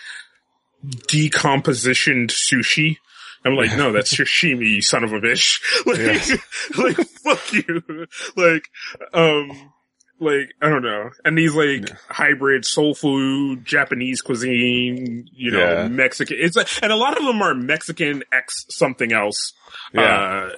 [0.84, 2.96] decompositioned sushi.
[3.44, 5.60] I'm like, no, that's sashimi, you son of a bitch.
[6.76, 8.06] Like, like, fuck you.
[8.36, 8.64] Like,
[9.12, 9.72] um,
[10.20, 11.10] like, I don't know.
[11.24, 15.88] And these like hybrid soul food, Japanese cuisine, you know, Yeah.
[15.88, 16.36] Mexican.
[16.40, 19.52] It's like, and a lot of them are Mexican X something else.
[19.92, 20.02] Yeah.
[20.02, 20.50] Uh,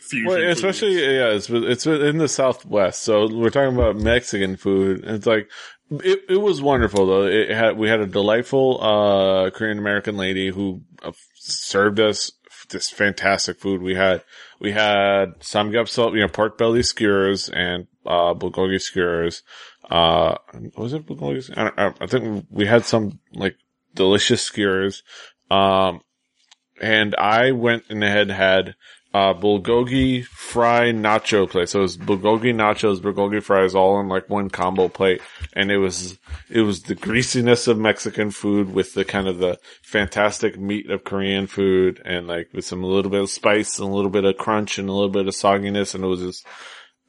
[0.00, 0.28] fusion.
[0.28, 0.58] Well, foods.
[0.58, 3.02] especially yeah, it's it's in the Southwest.
[3.02, 5.04] So we're talking about Mexican food.
[5.04, 5.50] It's like
[5.90, 7.26] it it was wonderful though.
[7.26, 12.32] It had we had a delightful uh Korean American lady who uh, served us
[12.70, 13.82] this fantastic food.
[13.82, 14.24] We had
[14.58, 19.42] we had samgyeopsal, you know, pork belly skewers and uh bulgogi skewers.
[19.90, 20.36] Uh,
[20.76, 21.52] was it bulgogi?
[21.56, 23.56] I, I, think we had some like
[23.94, 25.02] delicious skewers.
[25.50, 26.00] Um,
[26.80, 28.74] and I went and had had
[29.14, 31.68] uh, bulgogi fry nacho plate.
[31.68, 35.20] So it was bulgogi nachos, bulgogi fries all in like one combo plate.
[35.52, 39.58] And it was, it was the greasiness of Mexican food with the kind of the
[39.82, 43.88] fantastic meat of Korean food and like with some a little bit of spice and
[43.88, 45.94] a little bit of crunch and a little bit of sogginess.
[45.94, 46.46] And it was just,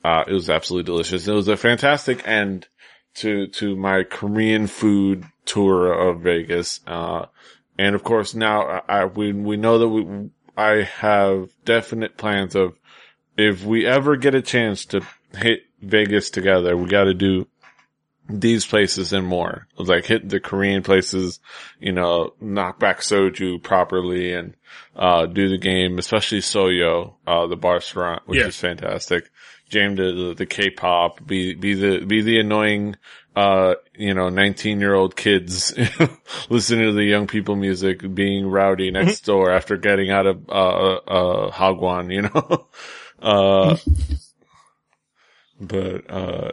[0.03, 1.27] uh, it was absolutely delicious.
[1.27, 2.67] It was a fantastic end
[3.15, 6.79] to, to my Korean food tour of Vegas.
[6.87, 7.27] Uh,
[7.77, 12.77] and of course now I, we, we know that we, I have definite plans of
[13.37, 15.01] if we ever get a chance to
[15.35, 17.47] hit Vegas together, we got to do
[18.29, 19.67] these places and more.
[19.77, 21.39] Like hit the Korean places,
[21.79, 24.53] you know, knock back soju properly and,
[24.95, 28.47] uh, do the game, especially Soyo, uh, the bar restaurant, which Yeah.
[28.47, 29.29] is fantastic.
[29.73, 32.95] Jam to the, the K-pop, be, be the, be the annoying,
[33.35, 35.73] uh, you know, 19 year old kids
[36.49, 40.53] listening to the young people music, being rowdy next door after getting out of, uh,
[40.53, 42.67] uh, Hagwon, you know?
[43.21, 43.77] uh,
[45.59, 46.51] but, uh,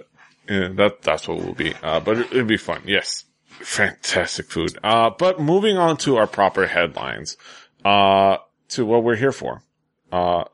[0.49, 1.75] yeah, that, that's what we'll be.
[1.83, 2.83] Uh, but it, it'd be fun.
[2.87, 3.25] Yes.
[3.61, 4.79] Fantastic food.
[4.83, 7.37] Uh, but moving on to our proper headlines,
[7.85, 8.39] uh,
[8.71, 9.63] to what we're here for.
[10.11, 10.45] Uh,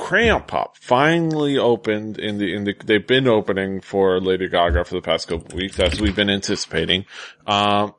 [0.00, 4.94] Crayon Pop finally opened in the, in the, they've been opening for Lady Gaga for
[4.94, 7.04] the past couple weeks as we've been anticipating.
[7.46, 7.94] Um,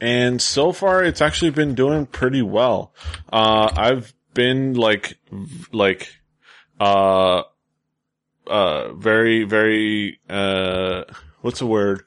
[0.00, 2.92] and so far it's actually been doing pretty well.
[3.32, 5.16] Uh, I've been like,
[5.72, 6.12] like,
[6.80, 7.44] uh,
[8.46, 11.04] uh, very, very, uh,
[11.40, 12.02] what's the word?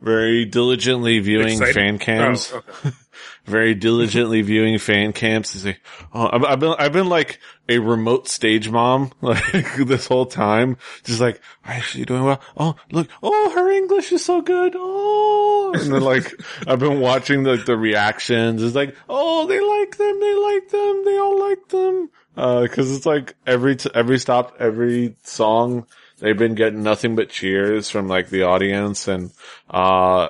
[0.00, 1.74] Very diligently viewing Excited?
[1.74, 2.96] fan cams Oh, okay.
[3.44, 5.76] very diligently viewing fan cams to say,
[6.14, 10.76] oh, I've, I've been, I've been like a remote stage mom, like this whole time,
[11.04, 12.40] just like, is she doing well?
[12.56, 14.74] Oh, look, oh, her English is so good.
[14.76, 16.32] Oh, and then like,
[16.66, 18.62] I've been watching the, the reactions.
[18.62, 20.20] It's like, oh, they like them.
[20.20, 21.04] They like them.
[21.04, 22.10] They all like them.
[22.36, 25.86] Uh, cause it's like every, t- every stop, every song,
[26.20, 29.32] they've been getting nothing but cheers from like the audience and,
[29.68, 30.28] uh,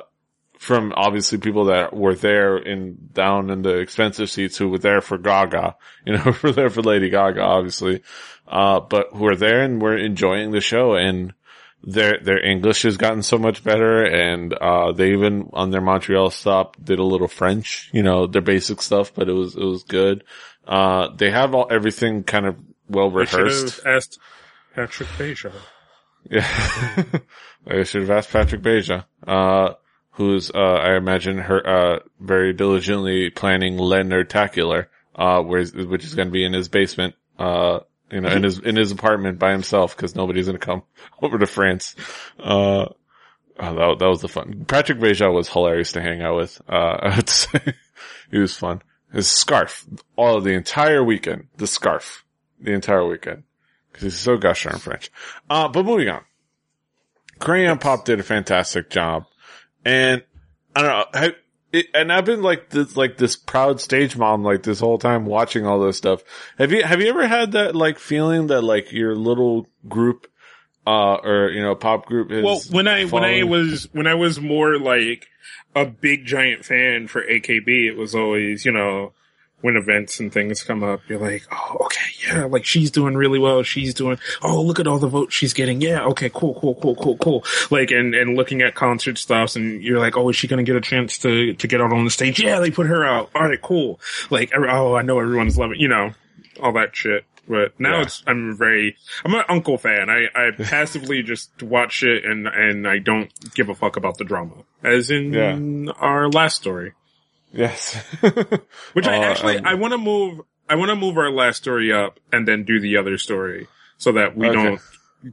[0.59, 5.01] from obviously people that were there in down in the expensive seats who were there
[5.01, 5.77] for Gaga,
[6.07, 8.03] you know, were there for Lady Gaga, obviously,
[8.47, 11.33] uh, but who are there and were enjoying the show and
[11.83, 16.31] their, their English has gotten so much better and, uh, they even on their Montreal
[16.31, 19.83] stop did a little French, you know, their basic stuff, but it was, it was
[19.85, 20.25] good.
[20.67, 23.81] Uh, they have all, everything kind of well rehearsed.
[23.87, 24.19] asked
[24.75, 25.53] Patrick Beja.
[26.29, 26.47] Yeah.
[27.67, 29.75] I should have asked Patrick Beja, uh,
[30.13, 36.29] who's, uh, I imagine her, uh, very diligently planning Leonard-tacular, uh, where, which is going
[36.29, 37.81] to be in his basement, uh,
[38.11, 40.83] you know, in his, in his apartment by himself because nobody's going to come
[41.23, 41.95] over to France.
[42.39, 42.95] Uh, oh,
[43.59, 44.65] that, that was the fun.
[44.67, 46.61] Patrick Beja was hilarious to hang out with.
[46.69, 47.75] Uh, I would say
[48.31, 48.83] he was fun.
[49.13, 52.25] His scarf, all the entire weekend, the scarf,
[52.61, 53.43] the entire weekend.
[53.93, 55.11] Cause he's so gosh darn French.
[55.49, 56.23] Uh, but moving on.
[57.39, 59.27] Crayon Pop did a fantastic job.
[59.85, 60.23] And
[60.77, 61.35] I don't know, I,
[61.73, 65.25] it, and I've been like this, like this proud stage mom, like this whole time
[65.25, 66.23] watching all this stuff.
[66.59, 70.27] Have you, have you ever had that like feeling that like your little group,
[70.87, 74.15] uh, or, you know, pop group is Well, when I when I was when I
[74.15, 75.27] was more like
[75.75, 79.13] a big giant fan for AKB, it was always you know
[79.63, 83.39] when events and things come up, you're like, oh, okay, yeah, like she's doing really
[83.39, 83.63] well.
[83.63, 85.81] She's doing, oh, look at all the votes she's getting.
[85.81, 87.45] Yeah, okay, cool, cool, cool, cool, cool.
[87.71, 90.69] Like, and, and looking at concert stuffs and you're like, oh, is she going to
[90.73, 92.41] get a chance to, to get out on the stage?
[92.41, 93.31] Yeah, they put her out.
[93.35, 94.01] All right, cool.
[94.31, 96.13] Like, oh, I know everyone's loving, you know,
[96.63, 97.25] all that shit.
[97.49, 98.03] But now Yeah.
[98.03, 100.09] it's I'm very I'm an Uncle fan.
[100.09, 104.25] I I passively just watch it and and I don't give a fuck about the
[104.25, 104.55] drama,
[104.85, 105.93] as in Yeah.
[105.99, 106.93] our last story.
[107.53, 107.95] Yes.
[108.93, 111.57] Which I Uh, actually um, I want to move I want to move our last
[111.59, 113.67] story up and then do the other story
[113.99, 114.57] so that we Okay.
[114.63, 114.81] don't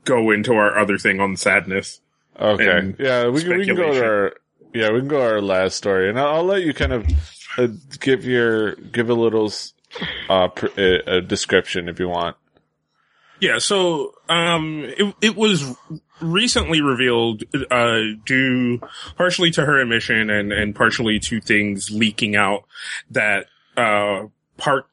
[0.03, 2.01] go into our other thing on sadness.
[2.39, 2.95] Okay.
[2.99, 4.34] Yeah, we can, we can go to our
[4.74, 7.05] yeah we can go to our last story, and I'll, I'll let you kind of
[7.57, 7.68] uh,
[7.99, 9.51] give your give a little
[10.30, 12.36] uh pr- uh, a description if you want.
[13.39, 15.76] Yeah, so um, it it was
[16.22, 18.80] recently revealed, uh, due
[19.15, 22.63] partially to her admission and and partially to things leaking out
[23.11, 23.45] that
[23.76, 24.24] uh
[24.57, 24.89] Park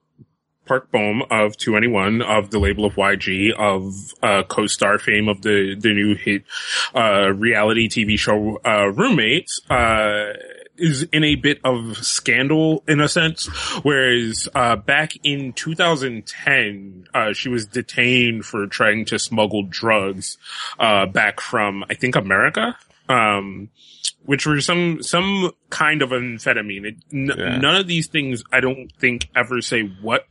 [0.66, 5.74] Park Bom of 2NE1 of the label of YG of uh co-star fame of the
[5.78, 6.44] the new hit
[6.94, 10.32] uh reality TV show uh Roommates uh
[10.76, 13.46] is in a bit of scandal in a sense
[13.84, 20.36] whereas uh back in 2010 uh she was detained for trying to smuggle drugs
[20.78, 22.76] uh back from I think America
[23.08, 23.70] um
[24.24, 26.86] which were some some kind of amphetamine.
[26.86, 27.58] It, n- Yeah.
[27.58, 30.26] None of these things I don't think ever say what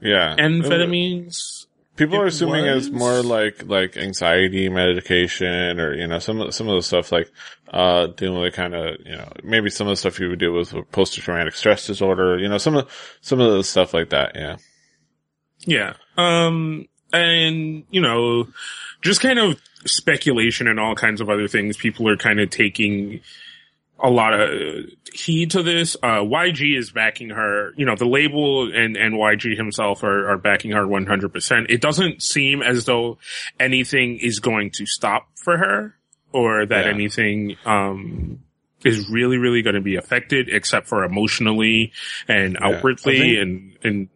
[0.00, 1.57] Yeah, amphetamines.
[1.98, 6.68] People are assuming it's more like like anxiety medication or you know some of some
[6.68, 7.30] of the stuff like
[7.72, 10.52] uh dealing with kind of you know maybe some of the stuff you would deal
[10.52, 12.88] with post traumatic stress disorder you know some of
[13.20, 14.56] some of the stuff like that yeah
[15.66, 15.94] Yeah.
[16.16, 18.48] Um, and, you know,
[19.02, 21.76] just kind of speculation and all kinds of other things.
[21.76, 23.20] People are kind of taking
[24.00, 24.50] a lot of
[25.12, 25.96] heed to this.
[26.02, 30.38] Uh, YG is backing her, you know, the label and, and YG himself are, are
[30.38, 31.66] backing her 100%.
[31.68, 33.18] It doesn't seem as though
[33.58, 35.96] anything is going to stop for her
[36.32, 36.92] or that Yeah.
[36.92, 38.40] anything, um,
[38.84, 41.90] is really, really going to be affected except for emotionally
[42.28, 44.08] and I outwardly think- and, and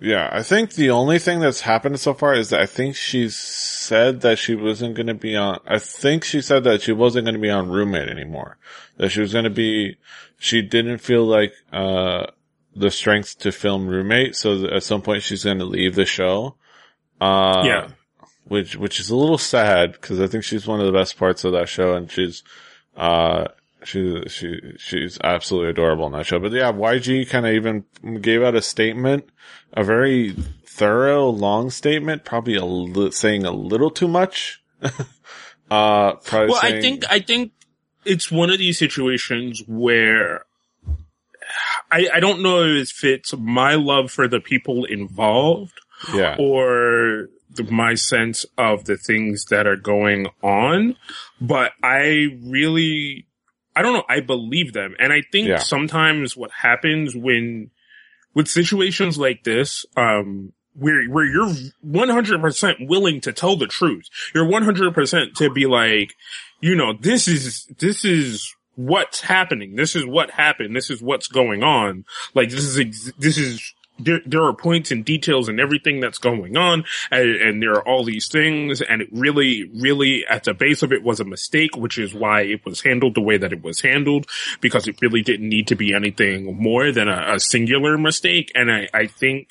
[0.00, 3.28] yeah i think the only thing that's happened so far is that i think she
[3.28, 7.24] said that she wasn't going to be on i think she said that she wasn't
[7.24, 8.58] going to be on roommate anymore
[8.98, 9.96] that she was going to be
[10.38, 12.26] she didn't feel like uh
[12.74, 16.04] the strength to film roommate so that at some point she's going to leave the
[16.04, 16.54] show
[17.20, 17.88] uh yeah.
[18.44, 21.44] which which is a little sad because I think she's one of the best parts
[21.44, 22.42] of that show, and she's
[22.96, 23.48] uh
[23.84, 26.38] she she she's absolutely adorable in that show.
[26.38, 27.84] But yeah, YG kind of even
[28.20, 29.28] gave out a statement,
[29.72, 34.62] a very thorough, long statement, probably a li- saying a little too much.
[34.82, 37.52] uh, probably Well, I think I think
[38.04, 40.44] it's one of these situations where
[41.90, 45.80] I, I don't know if it's my love for the people involved
[46.12, 50.96] yeah, or the, my sense of the things that are going on,
[51.40, 53.25] but I really,
[53.76, 54.96] I don't know, I believe them.
[54.98, 55.58] And I think Yeah.
[55.58, 57.70] sometimes what happens when,
[58.34, 61.54] with situations like this, um, where, where you're
[61.86, 64.08] 100% willing to tell the truth.
[64.34, 66.12] You're 100% to be like,
[66.60, 69.76] you know, this is, this is what's happening.
[69.76, 70.74] This is what happened.
[70.76, 72.04] This is what's going on.
[72.34, 76.18] Like, this is, ex- this is, there, there are points and details and everything that's
[76.18, 80.54] going on and, and there are all these things and it really, really at the
[80.54, 83.52] base of it was a mistake, which is why it was handled the way that
[83.52, 84.26] it was handled
[84.60, 88.52] because it really didn't need to be anything more than a, a singular mistake.
[88.54, 89.48] And I, I think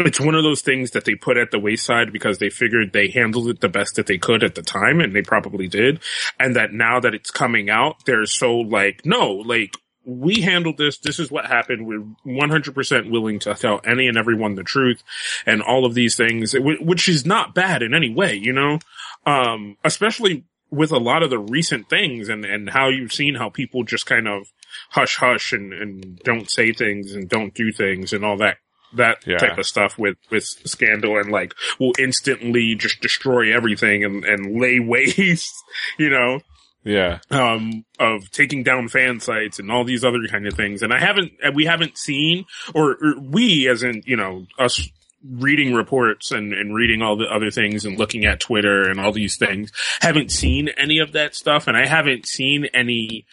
[0.00, 3.08] it's one of those things that they put at the wayside because they figured they
[3.08, 6.00] handled it the best that they could at the time and they probably did.
[6.38, 9.74] And that now that it's coming out, they're so like, no, like,
[10.08, 10.96] we handled this.
[10.98, 11.86] This is what happened.
[11.86, 15.02] We're 100% willing to tell any and everyone the truth
[15.44, 18.78] and all of these things, which is not bad in any way, you know?
[19.26, 23.50] Um, especially with a lot of the recent things and, and how you've seen how
[23.50, 24.48] people just kind of
[24.90, 28.56] hush hush and, and don't say things and don't do things and all that
[28.94, 29.36] that Yeah.
[29.36, 34.58] type of stuff with with scandal and like will instantly just destroy everything and and
[34.60, 35.54] lay waste
[35.98, 36.40] you know
[36.84, 40.82] yeah, um of taking down fan sites and all these other kind of things.
[40.82, 44.88] And i haven't we haven't seen or, or we as in you know us
[45.28, 49.10] reading reports and, and reading all the other things and looking at twitter and all
[49.10, 51.66] these things haven't seen any of that stuff.
[51.66, 53.26] And i haven't seen any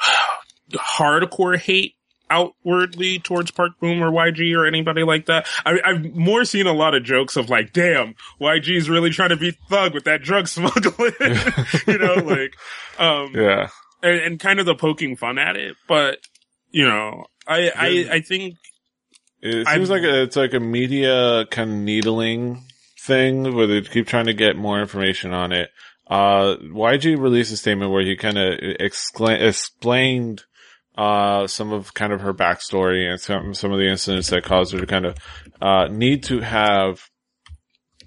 [0.72, 1.94] hardcore hate
[2.32, 5.46] outwardly towards Park Bom or YG or anybody like that.
[5.66, 9.36] I, I've more seen a lot of jokes of like, damn, YG's really trying to
[9.36, 11.12] be thug with that drug smuggling,
[11.86, 12.54] you know, like,
[12.98, 13.68] um, yeah,
[14.02, 15.76] and, and kind of the poking fun at it.
[15.86, 16.18] But,
[16.70, 18.56] you know, I, I, I think,
[19.42, 22.64] It seems like a, it's like a media kind of needling
[23.00, 25.70] thing where they keep trying to get more information on it.
[26.06, 30.44] Uh, YG released a statement where he kind of excla- explained
[30.96, 34.72] uh, some of kind of her backstory and some, some of the incidents that caused
[34.72, 35.16] her to kind of,
[35.60, 37.08] uh, need to have,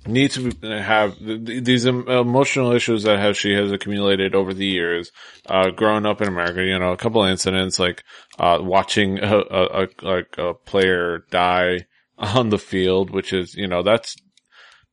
[0.07, 5.11] need to have these emotional issues that has, she has accumulated over the years,
[5.47, 8.03] uh, growing up in America, you know, a couple of incidents like,
[8.37, 13.81] uh, watching a, a, a, a player die on the field, which is, you know,
[13.81, 14.15] that's,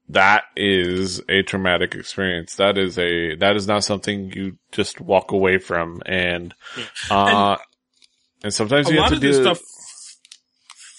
[0.09, 2.57] that is a traumatic experience.
[2.57, 6.03] That is a, that is not something you just walk away from.
[6.07, 6.55] And,
[7.11, 7.59] uh, and,
[8.43, 9.61] and sometimes you have to do stuff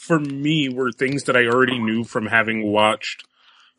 [0.04, 3.24] for me were things that I already knew from having watched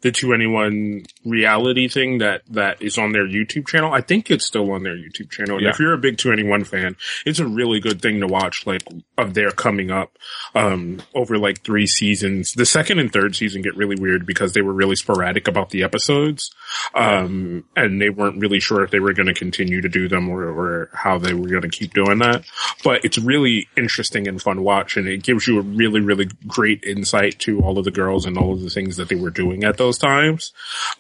[0.01, 3.93] the 2NE1 reality thing that, that is on their YouTube channel.
[3.93, 5.57] I think it's still on their YouTube channel.
[5.57, 5.71] And yeah.
[5.71, 8.83] if you're a big 2NE1 fan, it's a really good thing to watch, like,
[9.17, 10.19] of their coming up,
[10.55, 12.53] um, over like three seasons.
[12.53, 15.85] The second and third season get really weird because they were really sporadic about the
[15.85, 16.51] episodes.
[16.95, 20.29] Um, and they weren't really sure if they were going to continue to do them
[20.29, 22.45] or, or how they were going to keep doing that.
[22.83, 26.83] But it's really interesting and fun watch and it gives you a really, really great
[26.85, 29.63] insight to all of the girls and all of the things that they were doing
[29.63, 30.53] at those times.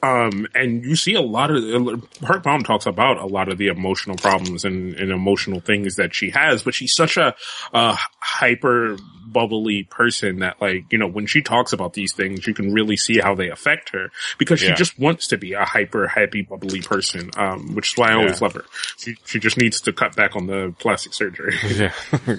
[0.03, 3.69] Um, and you see a lot of, Park Bom talks about a lot of the
[3.69, 7.35] emotional problems and, and emotional things that she has, but she's such a,
[7.73, 8.97] a hyper
[9.27, 12.97] bubbly person that like, you know, when she talks about these things, you can really
[12.97, 14.75] see how they affect her because she yeah.
[14.75, 17.31] just wants to be a hyper happy bubbly person.
[17.37, 18.65] Um, which is why I always love her.
[18.97, 21.55] She, she just needs to cut back on the plastic surgery.
[21.69, 21.93] yeah.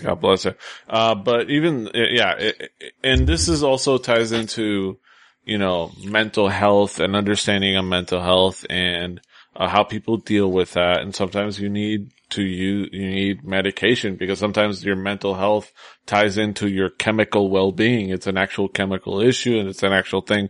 [0.04, 0.56] God bless her.
[0.90, 4.98] Uh, but even, yeah, it, it, and this is also ties into,
[5.44, 9.22] you know, mental health and understanding of mental health and
[9.56, 11.02] uh, how people deal with that.
[11.02, 15.72] And sometimes you need to you, you need medication because sometimes your mental health
[16.06, 18.10] ties into your chemical well-being.
[18.10, 20.50] It's an actual chemical issue and it's an actual thing,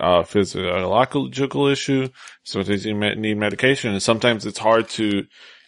[0.00, 2.08] uh, physiological issue.
[2.44, 5.24] Sometimes you need medication and sometimes it's hard to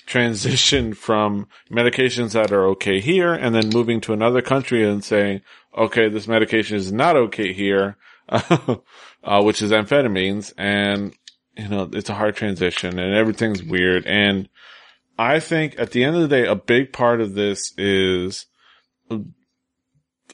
[0.06, 5.40] transition from medications that are okay here and then moving to another country and saying,
[5.76, 7.96] okay, this medication is not okay here
[8.28, 10.52] uh, which is amphetamines.
[10.56, 11.14] And,
[11.56, 14.06] you know, it's a hard transition and everything's weird.
[14.06, 14.48] And
[15.18, 18.46] I think at the end of the day, a big part of this is,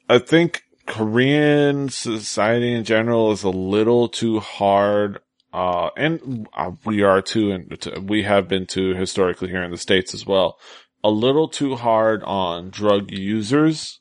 [0.09, 5.21] I think Korean society in general is a little too hard
[5.53, 9.79] uh, and uh, we are too, and we have been too historically here in the
[9.79, 10.59] States as well.
[11.03, 14.01] A little too hard on drug users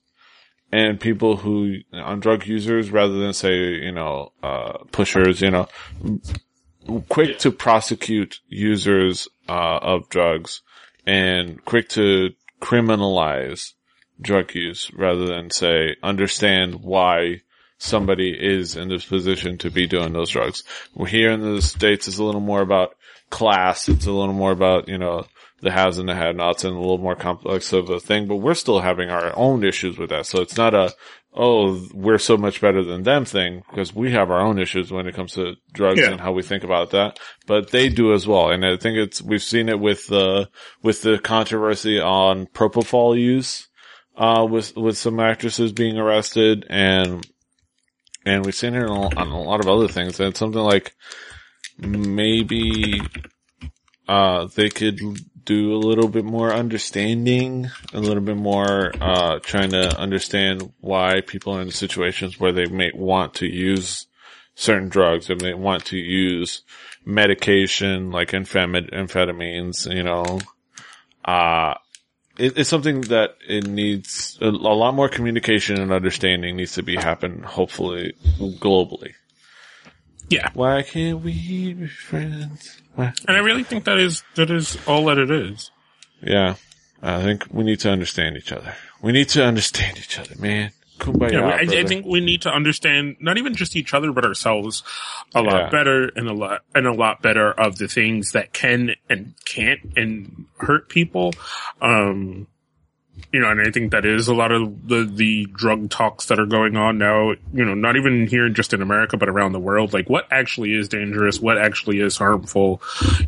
[0.71, 5.67] and people who on drug users rather than say you know uh, pushers you know
[7.07, 10.61] quick to prosecute users uh, of drugs
[11.06, 12.32] and quick to
[12.62, 13.74] criminalize
[14.22, 17.41] drug use rather than say understand why
[17.78, 20.64] somebody is in this position to be doing those drugs.
[21.08, 22.95] Here in the States, it's a little more about
[23.30, 23.88] class.
[23.88, 25.26] It's a little more about, you know,
[25.62, 28.38] the has and the had nots and a little more complex of a thing, but
[28.38, 30.26] we're still having our own issues with that.
[30.26, 30.93] So it's not a,
[31.34, 35.07] oh, we're so much better than them thing because we have our own issues when
[35.07, 36.12] it comes to drugs yeah.
[36.12, 38.49] and how we think about that, but they do as well.
[38.49, 40.49] And I think it's, we've seen it with the,
[40.82, 43.68] with the controversy on propofol use,
[44.18, 47.26] uh, with, with some actresses being arrested and,
[48.26, 50.20] and we've seen it on a lot of other things.
[50.20, 50.93] And it's something like
[51.78, 53.01] maybe,
[54.10, 54.99] uh, they could
[55.45, 61.22] do a little bit more understanding, a little bit more, uh, trying to understand why
[61.22, 64.07] people are in situations where they may want to use
[64.55, 66.64] certain drugs or may want to use
[67.05, 70.39] medication like amphetamines, you know,
[71.24, 71.76] uh,
[72.39, 76.84] it, it's something that it needs a, a, lot more communication and understanding needs to
[76.84, 79.14] be happen, hopefully globally.
[80.30, 80.49] Yeah.
[80.53, 82.82] Why can't we be friends?
[82.97, 85.71] And I really think that is that is all that it is.
[86.21, 86.55] Yeah,
[87.01, 88.75] I think we need to understand each other.
[89.01, 90.71] We need to understand each other, man.
[90.99, 94.25] Kumbaya, yeah, I, I, think we need to understand not even just each other, but
[94.25, 94.84] ourselves
[95.34, 95.69] a lot yeah.
[95.69, 99.80] better and a lot and a lot better of the things that can and can't
[99.95, 101.32] and hurt people.
[101.82, 102.47] Um,
[103.32, 106.39] you know, and I think that is a lot of the, the drug talks that
[106.39, 109.59] are going on now, you know, not even here just in America, but around the
[109.59, 109.93] world.
[109.93, 111.39] Like what actually is dangerous?
[111.39, 112.82] What actually is harmful?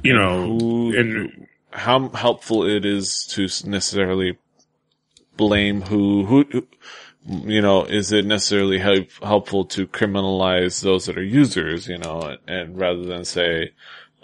[0.04, 4.38] You know, Who, and how helpful it is to necessarily
[5.38, 6.68] blame who, who, who
[7.28, 12.22] you know, is it necessarily help, helpful to criminalize those that are users, you know,
[12.22, 13.72] and, and rather than say,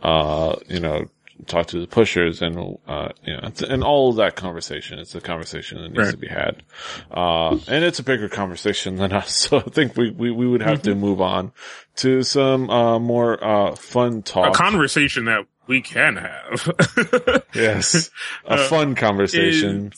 [0.02, 1.06] uh, you know,
[1.46, 5.00] talk to the pushers and, uh, you know, and all of that conversation.
[5.00, 6.12] It's a conversation that needs right.
[6.12, 6.64] to be had.
[7.12, 9.38] Uh, and it's a bigger conversation than us.
[9.48, 10.90] So I think we, we, we would have mm-hmm.
[10.90, 11.52] to move on
[11.98, 14.56] to some, uh, more, uh, fun talk.
[14.56, 17.44] A conversation that we can have.
[17.54, 18.10] yes.
[18.46, 19.94] A uh, fun conversation.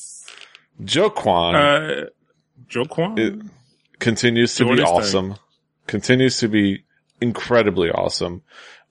[0.83, 2.09] Jo Kwon Uh,
[3.17, 3.41] it
[3.99, 4.87] continues to be his thing.
[4.87, 5.35] awesome.
[5.87, 6.83] Continues to be
[7.21, 8.43] incredibly awesome.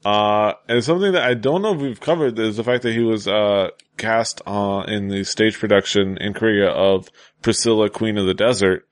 [0.05, 3.01] Uh, and something that I don't know if we've covered is the fact that he
[3.01, 7.09] was, uh, cast, uh, in the stage production in Korea of
[7.43, 8.89] Priscilla, Queen of the Desert.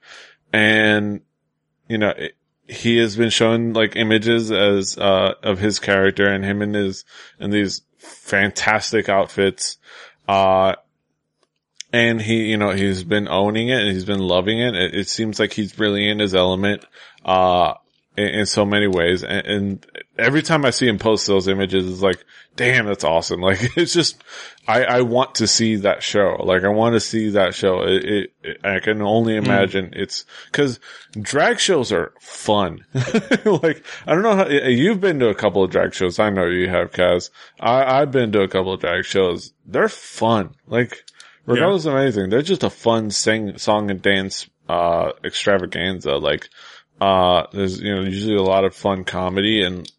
[0.52, 1.20] And,
[1.88, 2.32] you know, it,
[2.68, 7.04] he has been shown like images as, uh, of his character and him in his,
[7.38, 9.78] in these fantastic outfits.
[10.26, 10.74] Uh,
[11.92, 14.74] and he, you know, he's been owning it and he's been loving it.
[14.74, 16.84] It, it seems like he's really in his element,
[17.24, 17.74] uh,
[18.16, 19.22] in, in so many ways.
[19.24, 19.86] And, and
[20.18, 22.24] every time I see him post those images, it's like,
[22.56, 23.40] damn, that's awesome.
[23.46, 24.22] Like, it's just,
[24.66, 26.36] I, I want to see that show.
[26.42, 27.82] Like, I want to see that show.
[27.82, 30.80] It, it, it- I can only imagine it's, cause
[31.20, 32.84] drag shows are fun.
[32.94, 36.18] like, I don't know how, you've been to a couple of drag shows.
[36.18, 37.30] I know you have, Kaz.
[37.60, 39.52] I, I've been to a couple of drag shows.
[39.66, 40.54] They're fun.
[40.66, 41.04] Like,
[41.44, 46.16] regardless of anything, they're just a fun sing, song and dance, uh, extravaganza.
[46.16, 46.48] Like,
[47.00, 49.90] uh, there's, you know, usually a lot of fun comedy and,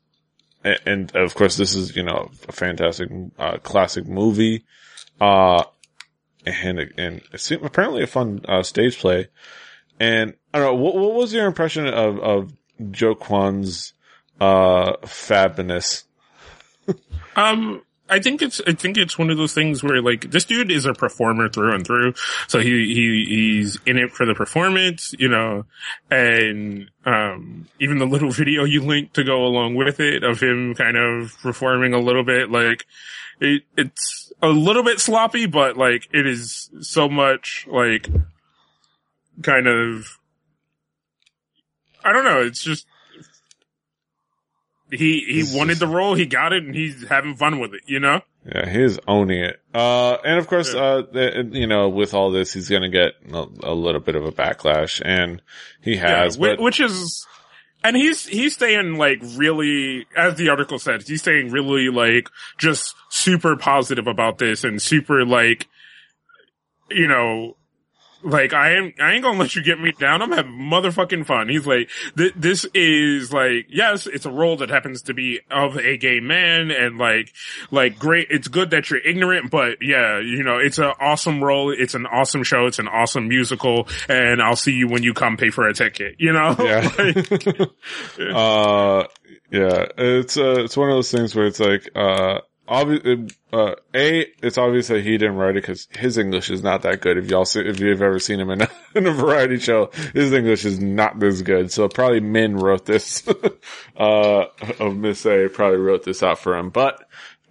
[0.85, 4.65] and, of course this is, you know, a fantastic, uh, classic movie.
[5.19, 5.63] Uh,
[6.45, 7.21] and, and
[7.61, 9.27] apparently a fun, uh, stage play.
[9.99, 12.53] And I don't know, what, what was your impression of, of
[12.91, 13.93] Jo Kwon's,
[14.39, 16.03] uh, fabness?
[17.35, 20.71] Um, I think it's I think it's one of those things where like this dude
[20.71, 22.13] is a performer through and through.
[22.47, 25.65] So he he he's in it for the performance, you know,
[26.09, 30.73] and um even the little video you linked to go along with it of him
[30.73, 32.85] kind of performing a little bit like
[33.39, 38.07] it it's a little bit sloppy, but like it is so much like
[39.43, 40.17] kind of
[42.03, 42.85] I don't know, it's just
[44.91, 47.81] he he wanted just- the role, he got it, and he's having fun with it.
[47.87, 49.59] You know, Yeah, he's owning it.
[49.73, 50.81] Uh, and of course, Yeah.
[50.81, 54.25] uh, the, you know, with all this, he's gonna get a, a little bit of
[54.25, 55.41] a backlash and
[55.81, 57.25] he has, whi- but which is,
[57.83, 62.95] and he's he's staying like really, as the article said, he's staying really like just
[63.09, 65.67] super positive about this and super like,
[66.89, 67.55] you know.
[68.23, 70.21] Like I am, I ain't gonna let you get me down.
[70.21, 71.49] I'm having motherfucking fun.
[71.49, 75.77] He's like, th- this is like, yes, it's a role that happens to be of
[75.77, 77.33] a gay man, and like,
[77.71, 78.27] like great.
[78.29, 81.71] It's good that you're ignorant, but yeah, you know, it's an awesome role.
[81.71, 82.65] It's an awesome show.
[82.65, 86.15] It's an awesome musical, and I'll see you when you come pay for a ticket.
[86.17, 86.89] You know, yeah.
[86.97, 87.31] Like,
[88.35, 89.07] uh,
[89.51, 94.25] yeah, it's, uh, it's one of those things where it's like, uh, obvi- uh, A,
[94.41, 97.17] it's obvious that he didn't write it because his English is not that good.
[97.17, 100.33] If y'all see, if you've ever seen him in a, in a variety show, his
[100.33, 101.71] English is not this good.
[101.71, 103.27] So probably Min wrote this,
[103.97, 104.45] uh,
[104.79, 106.69] of Miss A probably wrote this out for him.
[106.69, 107.03] But,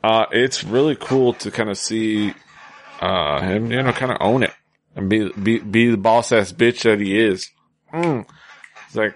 [0.05, 2.35] uh, it's really cool to kind of see,
[3.01, 4.53] uh, him, you know, kind of own it
[4.95, 7.51] and be, be, be the boss ass bitch that he is.
[7.93, 8.27] Mm.
[8.87, 9.15] It's like,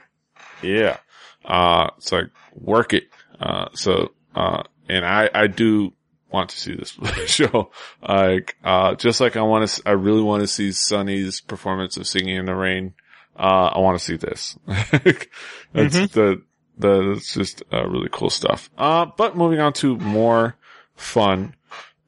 [0.63, 0.99] yeah.
[1.45, 3.05] Uh, it's like work it.
[3.39, 5.93] Uh, so, uh, and I, I do
[6.33, 7.71] want to see this show.
[8.07, 12.07] Like, uh, just like I want to, I really want to see Sunny's performance of
[12.07, 12.95] Singing in the Rain.
[13.39, 14.59] Uh, I want to see this.
[14.67, 16.43] That's the,
[16.77, 18.69] the, it's just, uh, really cool stuff.
[18.77, 20.57] Uh, but moving on to more
[20.97, 21.55] fun,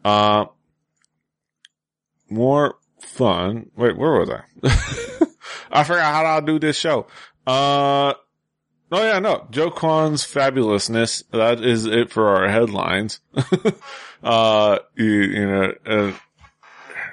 [0.04, 0.46] uh,
[2.28, 3.70] more fun.
[3.76, 4.42] Wait, where was I?
[5.70, 7.06] I forgot how to do this show.
[7.46, 8.14] Uh,
[8.92, 11.24] oh yeah, no, Jo Kwon's fabulousness.
[11.30, 13.20] That is it for our headlines.
[14.22, 16.12] uh, you, you know, uh,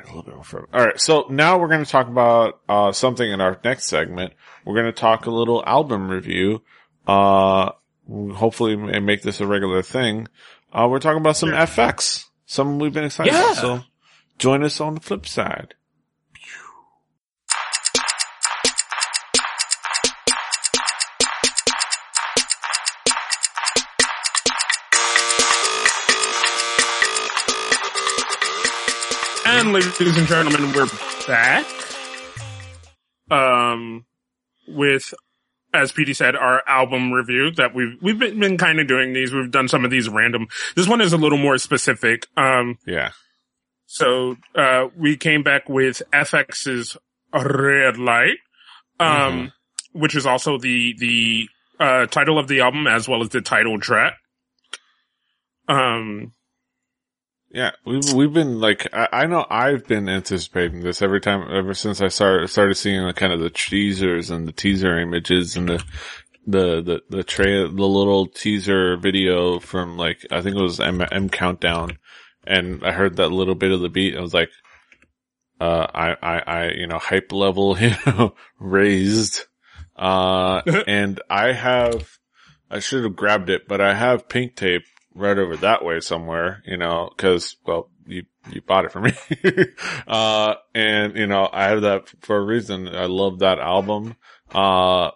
[0.03, 0.67] a little bit more further.
[0.73, 0.99] All right.
[0.99, 4.33] So now we're going to talk about, uh, something in our next segment.
[4.65, 6.63] We're going to talk a little album review.
[7.07, 7.71] Uh,
[8.07, 10.27] hopefully make this a regular thing.
[10.71, 12.25] Uh, we're talking about some f(x).
[12.45, 13.55] Some we've been excited about.
[13.55, 13.61] Yeah.
[13.61, 13.81] So
[14.37, 15.75] join us on the flip side.
[29.45, 30.87] And ladies and gentlemen, we're
[31.27, 31.65] back.
[33.31, 34.05] Um,
[34.67, 35.13] with,
[35.73, 39.33] as PD said, our album review that we've, we've been, been kind of doing these.
[39.33, 40.47] We've done some of these random.
[40.75, 42.27] This one is a little more specific.
[42.37, 43.11] Um, Yeah.
[43.85, 46.97] so, uh, we came back with f(x)'s
[47.33, 48.37] Red Light,
[48.99, 49.51] um,
[49.93, 53.79] which is also the, the, uh, title of the album as well as the title
[53.79, 54.15] track.
[55.67, 56.33] Um,
[57.51, 61.73] Yeah, we've we've been like I, I know I've been anticipating this every time ever
[61.73, 65.67] since I started started seeing the kind of the teasers and the teaser images and
[65.67, 65.83] the
[66.45, 71.03] the the the tra- the little teaser video from like I think it was M,
[71.11, 71.97] M Countdown,
[72.45, 74.15] and I heard that little bit of the beat.
[74.15, 74.51] I was like,
[75.59, 79.45] uh, I, I, I, you know, hype level, you know, raised.
[79.95, 82.17] Uh, and I have,
[82.69, 84.83] I should have grabbed it, but I have pink tape
[85.19, 89.13] right over that way somewhere, you know, cause, well, you, you bought it for me.
[90.07, 92.87] uh, and, you know, I have that for a reason.
[92.87, 94.15] I love that album.
[94.51, 95.11] Uh,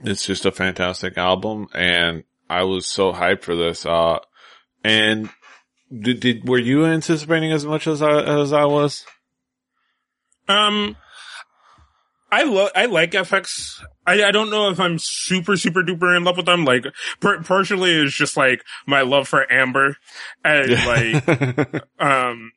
[0.00, 3.84] it's just a fantastic album and I was so hyped for this.
[3.86, 4.18] Uh,
[4.82, 5.30] and
[5.90, 9.04] did, did, were you anticipating as much as I, as I was?
[10.48, 10.96] Um,
[12.30, 13.82] I love, I like f(x).
[14.06, 16.64] I, I don't know if I'm super, super duper in love with them.
[16.64, 16.84] Like,
[17.20, 19.96] per- partially it's just like my love for Amber
[20.44, 22.52] and like, um,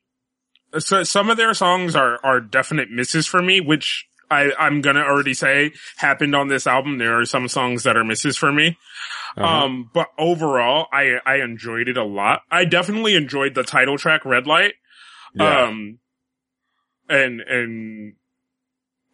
[0.77, 5.01] so some of their songs are, are definite misses for me, which I, I'm gonna
[5.01, 6.97] already say happened on this album.
[6.97, 8.77] There are some songs that are misses for me.
[9.37, 9.65] Uh-huh.
[9.65, 12.41] Um, but overall, I, I enjoyed it a lot.
[12.51, 14.73] I definitely enjoyed the title track, Red Light.
[15.33, 15.67] Yeah.
[15.67, 15.99] Um,
[17.07, 18.13] and, and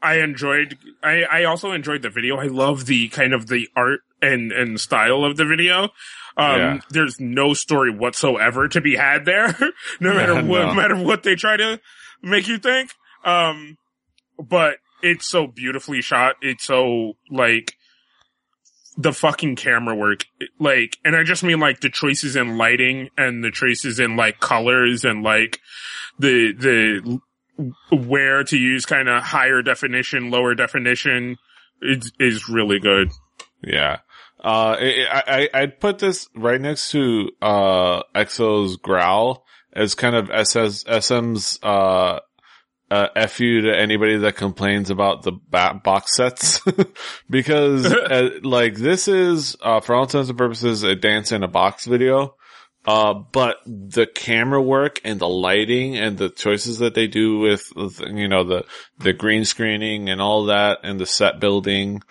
[0.04, 2.38] I enjoyed, I, I also enjoyed the video.
[2.38, 5.84] I love the kind of the art and, and style of the video.
[6.36, 6.80] Um, yeah.
[6.89, 9.58] there's no story whatsoever to be had there,
[9.99, 10.74] no matter what, no.
[10.74, 11.80] matter what they try to
[12.22, 12.91] make you think.
[13.24, 13.78] Um,
[14.38, 16.36] but it's so beautifully shot.
[16.41, 17.76] It's so like,
[18.95, 20.26] the fucking camera work,
[20.60, 24.39] like, and I just mean like the choices in lighting and the choices in like
[24.39, 25.60] colors and like
[26.20, 27.20] the, the,
[27.91, 31.38] where to use kind of higher definition, lower definition
[31.82, 33.12] is, is really good.
[33.64, 33.99] Yeah.
[34.43, 40.30] Uh, I, I, I'd put this right next to, uh, EXO's Growl as kind of
[40.30, 42.20] SS, SM's, uh,
[42.91, 46.62] uh, fu to anybody that complains about the box sets
[47.30, 51.47] because uh, like this is uh, for all intents and purposes a dance in a
[51.47, 52.36] box video
[52.86, 57.72] uh, but the camera work and the lighting and the choices that they do with,
[57.76, 58.66] you know, the,
[59.00, 62.02] the green screening and all that and the set building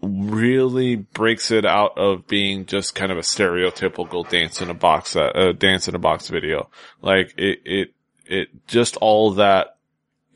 [0.00, 5.16] really breaks it out of being just kind of a stereotypical dance in a box,
[5.16, 6.70] uh, dance in a box video.
[7.02, 7.94] Like it, it,
[8.26, 9.76] it just all that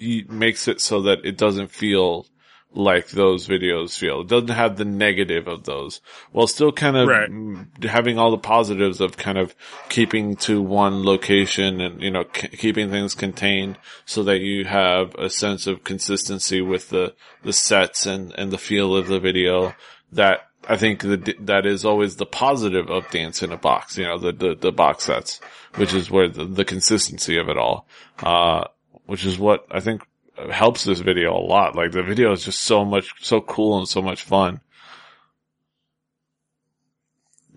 [0.01, 2.27] makes it so that it doesn't feel
[2.75, 4.21] like those videos feel.
[4.21, 6.01] It doesn't have the negative of those
[6.33, 7.91] while still kind of right.
[7.91, 9.55] having all the positives of kind of
[9.89, 15.15] keeping to one location and, you know, c- keeping things contained so that you have
[15.15, 19.75] a sense of consistency with the, the sets and, and the feel of the video
[20.13, 24.05] that I think that that is always the positive of dance in a box, you
[24.05, 25.41] know, the, the, the box sets,
[25.77, 27.87] which is where the, the consistency of it all,
[28.23, 28.65] uh,
[29.07, 30.03] which is what I think
[30.51, 31.75] helps this video a lot.
[31.77, 34.61] Like the video is just so much, so cool and so much fun.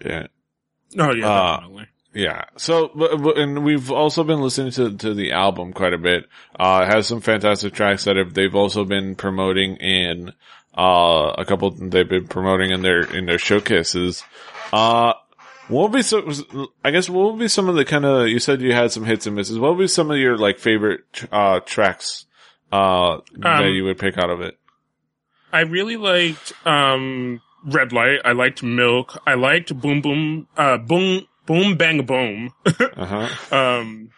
[0.03, 0.27] Yeah.
[0.97, 1.87] Oh yeah, uh, definitely.
[2.13, 2.45] Yeah.
[2.57, 6.25] So, but, but, and we've also been listening to, to the album quite a bit.
[6.59, 10.33] Uh, it has some fantastic tracks that have, they've also been promoting in,
[10.77, 14.25] uh, a couple, they've been promoting in their, in their showcases.
[14.73, 15.13] Uh,
[15.69, 16.29] what would be some,
[16.83, 19.05] I guess what would be some of the kind of, you said you had some
[19.05, 19.57] hits and misses.
[19.57, 22.25] What would be some of your like favorite, uh, tracks
[22.71, 24.57] uh, that um, you would pick out of it?
[25.53, 28.19] I really liked, um, Red Light.
[28.23, 29.21] I liked Milk.
[29.27, 32.53] I liked Boom Boom, uh, Boom, Boom Bang Boom.
[32.65, 33.55] uh-huh.
[33.55, 34.11] Um,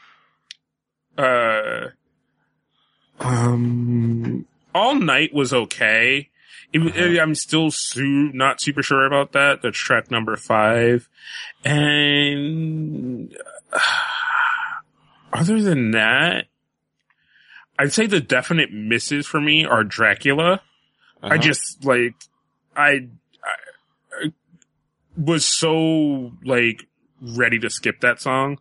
[1.17, 1.87] uh,
[3.19, 4.45] um,
[4.75, 6.29] All Night was okay.
[6.71, 7.21] It, uh-huh.
[7.21, 9.61] I'm still su- not super sure about that.
[9.61, 11.09] That's track number five.
[11.65, 13.35] And,
[13.71, 13.79] uh,
[15.33, 16.45] other than that,
[17.83, 20.61] I'd say the definite misses for me are Dracula.
[21.21, 21.33] Uh-huh.
[21.33, 22.15] I just like,
[22.77, 23.09] I,
[24.23, 24.31] I,
[25.17, 26.87] was so like
[27.21, 28.59] ready to skip that song.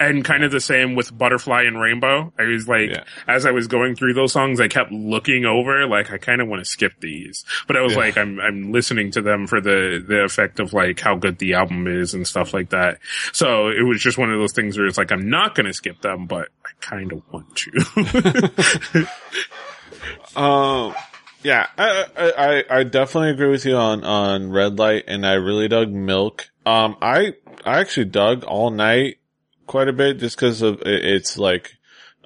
[0.00, 2.32] And kind of the same with Butterfly and Rainbow.
[2.38, 3.04] I was like, yeah.
[3.28, 6.48] as I was going through those songs, I kept looking over, like, I kind of
[6.48, 7.44] want to skip these.
[7.66, 7.98] But I was yeah.
[7.98, 11.52] like, I'm, I'm listening to them for the, the effect of like how good the
[11.52, 12.98] album is and stuff like that.
[13.32, 15.74] So it was just one of those things where it's like, I'm not going to
[15.74, 19.08] skip them, but I kind of want to.
[20.40, 20.94] um,
[21.42, 25.68] yeah, I, I, I definitely agree with you on, on Red Light and I really
[25.68, 26.50] dug Milk.
[26.64, 27.34] Um, I,
[27.66, 29.18] I actually dug All Night
[29.70, 31.76] quite a bit just because of it's like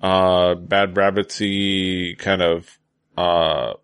[0.03, 2.78] uh bad rabbitsy kind of
[3.18, 3.74] uh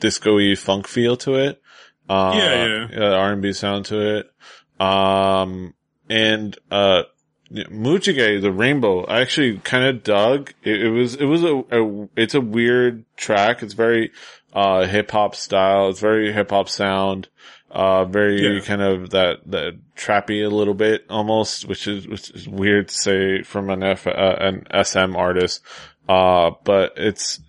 [0.00, 1.62] disco-y funk feel to it.
[2.08, 3.14] Uh, yeah, yeah.
[3.14, 4.32] R&B sound to it.
[4.80, 5.74] Um,
[6.08, 7.04] and, uh,
[7.50, 10.52] Mujige, the rainbow, I actually kind of dug.
[10.62, 13.62] It, it, was, it was a, a, it's a weird track.
[13.62, 14.12] It's very,
[14.52, 15.88] uh, hip hop style.
[15.88, 17.28] It's very hip hop sound
[17.70, 18.60] uh, very yeah.
[18.60, 22.94] kind of that, that trappy a little bit almost, which is, which is weird to
[22.94, 25.62] say from an F, uh, an SM artist.
[26.08, 27.40] Uh, but it's,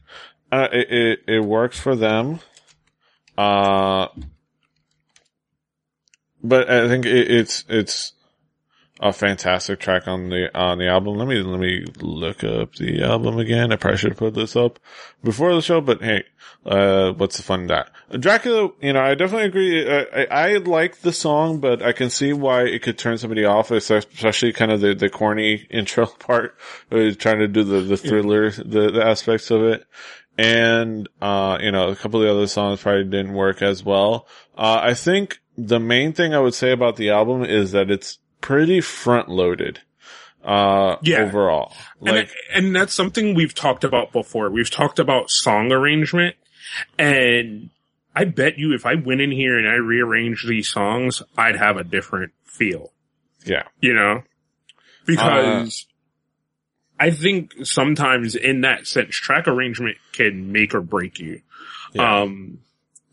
[0.52, 2.40] uh, it, it, it works for them.
[3.38, 4.08] Uh,
[6.44, 8.14] but I think it, it's, it's
[9.00, 11.18] a fantastic track on the, on the album.
[11.18, 13.72] Let me, let me look up the album again.
[13.72, 14.80] I probably should have put this up
[15.24, 16.24] before the show, but hey,
[16.66, 17.90] uh, what's the fun in that?
[18.20, 19.88] Dracula, you know, I definitely agree.
[19.88, 23.46] Uh, I, I like the song, but I can see why it could turn somebody
[23.46, 26.58] off, especially kind of the, the corny intro part,
[26.90, 29.86] trying to do the, the thriller, the, the aspects of it.
[30.38, 34.28] And, uh, you know, a couple of the other songs probably didn't work as well.
[34.56, 38.20] Uh, I think the main thing I would say about the album is that it's
[38.42, 39.80] pretty front loaded
[40.44, 41.22] uh Yeah.
[41.22, 44.50] overall like and, and that's something we've talked about before.
[44.50, 46.36] We've talked about song arrangement
[46.98, 47.70] and
[48.16, 51.78] I bet you if I went in here and I rearranged these songs, I'd have
[51.78, 52.94] a different feel,
[53.46, 54.24] yeah you know?
[55.06, 55.86] Because
[57.00, 61.42] I think sometimes in that sense, track arrangement can make or break you.
[61.94, 62.60] yeah Um,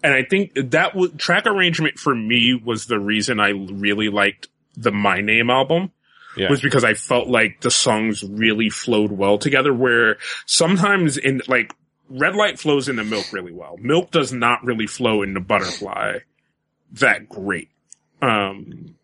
[0.03, 4.49] and I think that was track arrangement for me was the reason I really liked
[4.77, 5.93] the My Name album
[6.37, 10.17] yeah was because I felt like the songs really flowed well together where
[10.47, 11.75] sometimes in like
[12.09, 13.77] Red Light flows into Milk really well.
[13.79, 16.19] Milk does not really flow into Butterfly
[16.93, 17.71] that great.
[18.23, 18.95] Um,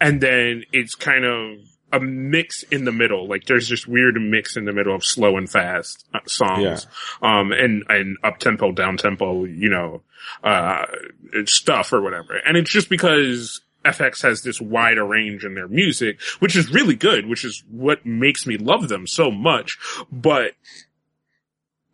[0.00, 1.58] and then it's kind of
[1.92, 3.28] a mix in the middle.
[3.28, 6.86] Like there's this weird mix in the middle of slow and fast uh, songs.
[7.22, 10.02] Um, and, and up tempo, down tempo, you know,
[10.42, 10.86] uh,
[11.44, 12.36] stuff or whatever.
[12.36, 16.96] And it's just because f(x) has this wider range in their music, which is really
[16.96, 19.78] good, which is what makes me love them so much.
[20.12, 20.52] But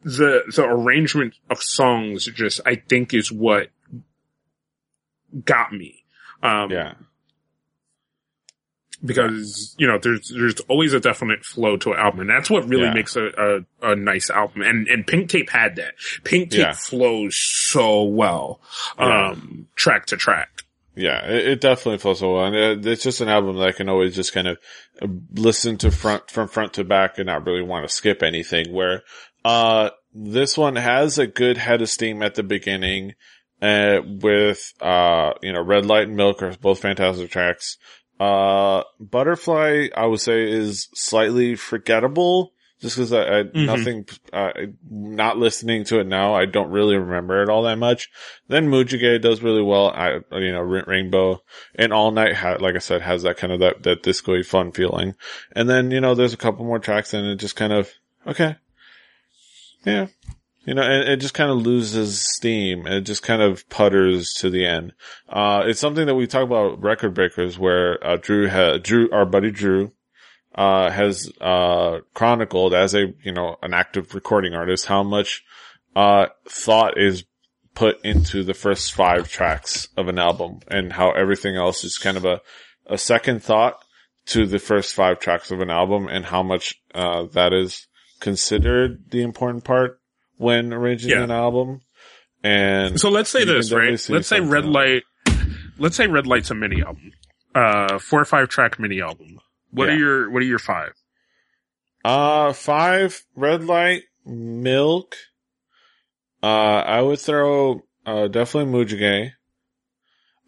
[0.03, 3.68] the, the arrangement of songs just, I think is what
[5.45, 6.05] got me.
[6.43, 6.95] Um, yeah
[9.05, 12.66] because you know there's there's always a definite flow to an album, and that's what
[12.66, 12.95] really Yeah.
[12.95, 14.62] makes a, a a nice album.
[14.62, 15.95] And and Pink Tape had that.
[16.24, 16.72] Pink Tape Yeah.
[16.72, 18.61] flows so well,
[18.99, 19.30] Yeah.
[19.32, 20.56] um, track to track.
[20.97, 23.72] Yeah, it, it definitely flows so well, and it, it's just an album that I
[23.72, 24.59] can always just kind of
[25.03, 28.72] uh, listen to front from front to back and not really want to skip anything.
[28.72, 29.03] Where
[29.44, 33.12] uh this one has a good head of steam at the beginning,
[33.61, 37.76] uh, with uh you know Red Light and Milk are both fantastic tracks.
[38.18, 42.53] Uh, Butterfly I would say is slightly forgettable.
[42.81, 43.64] Just because I, I Mhm.
[43.64, 44.53] nothing, uh,
[44.91, 48.11] not listening to it now, I don't really remember it all that much.
[48.49, 49.89] Then Mujige does really well.
[49.89, 51.43] I, you know, Ra- Rainbow
[51.74, 54.72] and All Night, ha- like I said, has that kind of that, that disco fun
[54.72, 55.14] feeling.
[55.53, 57.91] And then, you know, there's a couple more tracks and it just kind of,
[58.27, 58.57] okay.
[59.85, 60.09] Yeah.
[60.66, 64.33] You know, and it just kind of loses steam and it just kind of putters
[64.39, 64.93] to the end.
[65.29, 69.24] Uh, it's something that we talk about record breakers where, uh, Drew had, Drew, our
[69.24, 69.93] buddy Drew,
[70.57, 75.45] uh, has, uh, chronicled as a, you know, an active recording artist, how much,
[75.95, 77.25] uh, thought is
[77.75, 82.17] put into the first five tracks of an album and how everything else is kind
[82.17, 82.41] of a,
[82.87, 83.79] a second thought
[84.27, 87.87] to the first five tracks of an album and how much, uh, that is
[88.21, 90.01] considered the important part
[90.39, 91.23] when arranging Yeah.
[91.23, 91.83] an album.
[92.43, 94.01] And So let's say this, right?
[94.09, 95.03] Let's say Red Light.
[95.79, 97.13] Let's say Red Light's a mini album,
[97.55, 99.39] uh, four or five track mini album.
[99.77, 99.95] What Yeah.
[99.95, 100.93] are your What are your five?
[102.03, 105.16] Uh, five, red light, milk.
[106.43, 106.47] Uh,
[106.87, 109.33] I would throw, uh, definitely Mujige.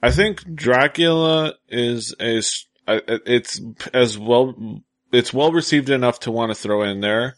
[0.03, 3.61] I think Dracula is, is, uh, it's
[3.93, 4.81] as well,
[5.12, 7.37] it's well received enough to want to throw in there.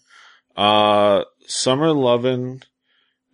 [0.54, 2.62] Uh, Summer Lovin',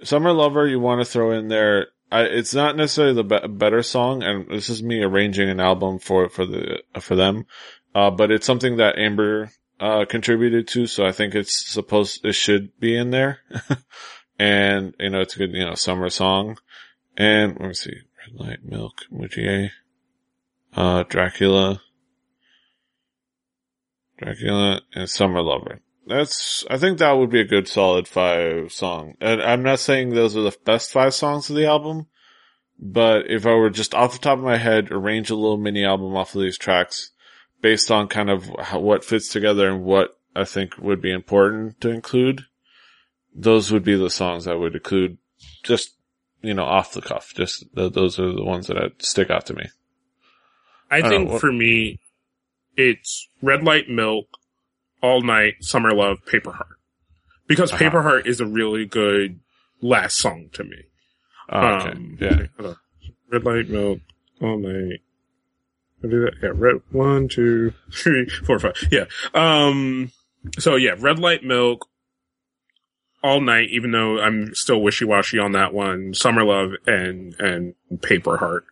[0.02, 1.88] Summer Lover, you want to throw in there.
[2.12, 5.98] I, it's not necessarily the be- better song, and this is me arranging an album
[5.98, 7.46] for, for the, for them.
[7.97, 12.34] Uh, but it's something that Amber, uh, contributed to, so I think it's supposed, it
[12.34, 13.38] should be in there.
[14.38, 16.59] and, you know, it's a good, you know, summer song.
[17.16, 19.70] And, let me see, Red Light, Milk, Mujie,
[20.74, 21.80] uh, Dracula,
[24.18, 25.80] Dracula, and Summer Lover.
[26.07, 29.14] That's, I think that would be a good solid five song.
[29.22, 32.09] And I'm not saying those are the best five songs of the album,
[32.78, 35.82] but if I were just off the top of my head, arrange a little mini
[35.82, 37.12] album off of these tracks,
[37.61, 41.80] based on kind of how, what fits together and what I think would be important
[41.80, 42.42] to include,
[43.34, 45.18] those would be the songs I would include
[45.62, 45.94] just,
[46.42, 47.32] you know, off the cuff.
[47.34, 49.64] Just th- those are the ones that stick out to me.
[50.90, 51.98] I don't think know, for me,
[52.76, 54.26] it's Red Light Milk,
[55.02, 56.78] All Night, Summer Love, Paper Heart.
[57.48, 57.78] Because Uh-huh.
[57.78, 59.40] Paper Heart is a really good
[59.80, 60.84] last song to me.
[61.48, 61.90] Oh, okay.
[61.90, 62.74] Um, yeah.
[63.32, 64.00] Red Light Milk,
[64.40, 65.00] All Night.
[66.05, 66.34] I do that.
[66.42, 68.74] Yeah, red, one, two, three, four, five.
[68.90, 69.05] Yeah.
[69.34, 70.11] Um,
[70.59, 71.88] so yeah, Red Light Milk,
[73.22, 76.14] all night, even though I'm still wishy washy on that one.
[76.14, 78.64] Summer Love and and Paper Heart.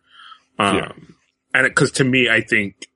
[0.59, 0.91] Um, Yeah.
[1.53, 2.87] and because to me, I think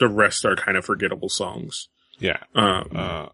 [0.00, 1.88] the rest are kind of forgettable songs.
[2.18, 2.38] Yeah.
[2.54, 3.28] Um, Uh,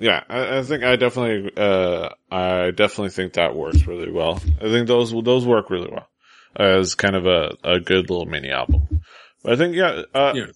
[0.00, 4.40] yeah, I, I think I definitely, uh, I definitely think that works really well.
[4.60, 6.08] I think those, those work really well
[6.56, 9.02] as kind of a, a good little mini album.
[9.42, 10.46] But I think, yeah, uh, Yeah.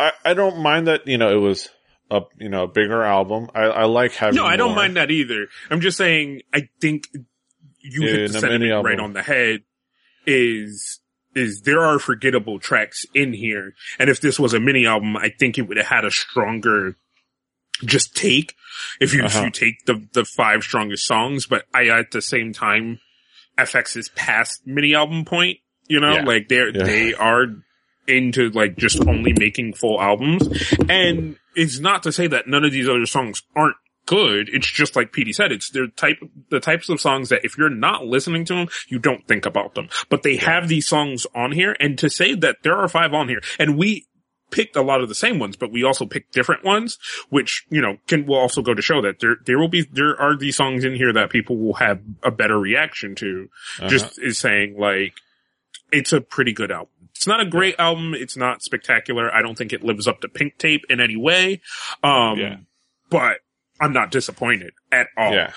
[0.00, 1.68] I, I don't mind that, you know, it was
[2.10, 3.50] a, you know, a bigger album.
[3.54, 4.76] I, I like having no, I don't more.
[4.76, 5.48] mind that either.
[5.70, 7.08] I'm just saying, I think
[7.80, 9.62] you Yeah, hit the sentiment right on the head.
[10.26, 11.00] Is
[11.34, 15.30] is there are forgettable tracks in here, and if this was a mini album, I
[15.30, 16.94] think it would have had a stronger
[17.84, 18.54] just take
[19.00, 19.44] if you Uh-huh.
[19.44, 21.46] you take the the five strongest songs.
[21.46, 23.00] But I at the same time,
[23.58, 25.58] f(x) is past mini album point.
[25.88, 26.24] You know, Yeah.
[26.24, 26.84] like they're Yeah.
[26.84, 27.46] they are
[28.06, 30.48] into like just only making full albums.
[30.88, 33.76] And it's not to say that none of these other songs aren't
[34.06, 34.48] good.
[34.52, 36.18] It's just like PD said, it's their type,
[36.50, 39.74] the types of songs that if you're not listening to them, you don't think about
[39.74, 39.88] them.
[40.08, 43.28] But they have these songs on here and to say that there are five on
[43.28, 44.06] here and we
[44.50, 46.98] picked a lot of the same ones, but we also picked different ones,
[47.30, 50.20] which, you know, can, will also go to show that there, there will be, there
[50.20, 53.48] are these songs in here that people will have a better reaction to
[53.78, 53.88] Uh-huh.
[53.88, 55.14] just is saying like,
[55.92, 56.88] it's a pretty good album.
[57.14, 58.14] It's not a great album.
[58.14, 59.32] It's not spectacular.
[59.32, 61.60] I don't think it lives up to Pink Tape in any way.
[62.02, 62.56] Um, Yeah.
[63.10, 63.38] but
[63.80, 65.32] I'm not disappointed at all.
[65.32, 65.52] yeah.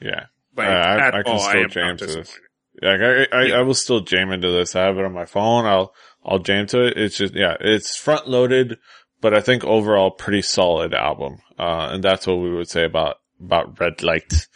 [0.00, 0.26] Yeah.
[0.56, 2.38] Like, I- I- I can all, still I am jam to this.
[2.80, 3.58] Like I, I, Yeah.
[3.58, 4.76] I will still jam into this.
[4.76, 5.66] I have it on my phone.
[5.66, 5.92] I'll,
[6.24, 6.96] I'll jam to it.
[6.96, 8.78] It's just, yeah, it's front loaded,
[9.20, 11.38] but I think overall pretty solid album.
[11.58, 14.46] Uh, and that's what we would say about, about Red Light.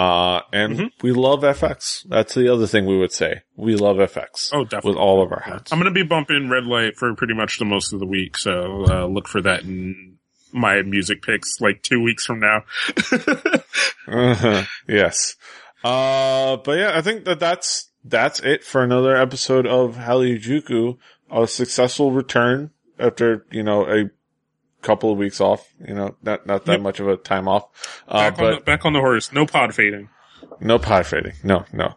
[0.00, 0.90] Uh, and Mhm.
[1.02, 2.06] we love f(x).
[2.08, 3.42] That's the other thing we would say.
[3.56, 4.50] We love f(x).
[4.54, 4.92] Oh, definitely.
[4.92, 5.72] With all of our hats.
[5.72, 8.38] I'm going to be bumping Red Light for pretty much the most of the week.
[8.38, 10.16] So, uh, look for that in
[10.52, 12.64] my music picks like two weeks from now.
[14.08, 14.64] Uh-huh.
[14.88, 15.36] Yes.
[15.84, 20.96] Uh, but yeah, I think that that's, that's it for another episode of Hallyu Juku.
[21.30, 24.10] A successful return after, you know, a
[24.82, 26.80] couple of weeks off, you know, not, not that Yep.
[26.82, 28.00] much of a time off.
[28.08, 29.32] Uh, back, on the, back on the horse.
[29.32, 30.08] No pod fading.
[30.60, 31.32] no pod fading.
[31.44, 31.94] No, no.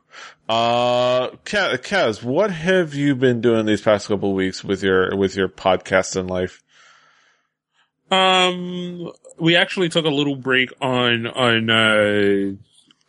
[0.50, 5.36] Uh, Kaz, what have you been doing these past couple of weeks with your, with
[5.36, 6.62] your podcast and life?
[8.12, 12.52] Um, we actually took a little break on on uh,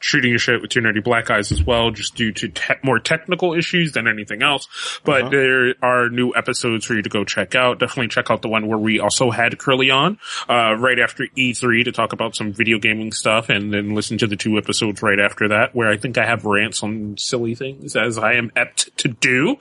[0.06, 2.98] shooting your shit with two nerdy black eyes as well, just due to te- more
[2.98, 4.68] technical issues than anything else.
[5.02, 5.30] But Uh-huh.
[5.30, 7.78] there are new episodes for you to go check out.
[7.80, 11.84] Definitely check out the one where we also had Curly on uh, right after E3
[11.86, 15.18] to talk about some video gaming stuff, and then listen to the two episodes right
[15.18, 18.94] after that, where I think I have rants on silly things as I am apt
[18.98, 19.56] to do.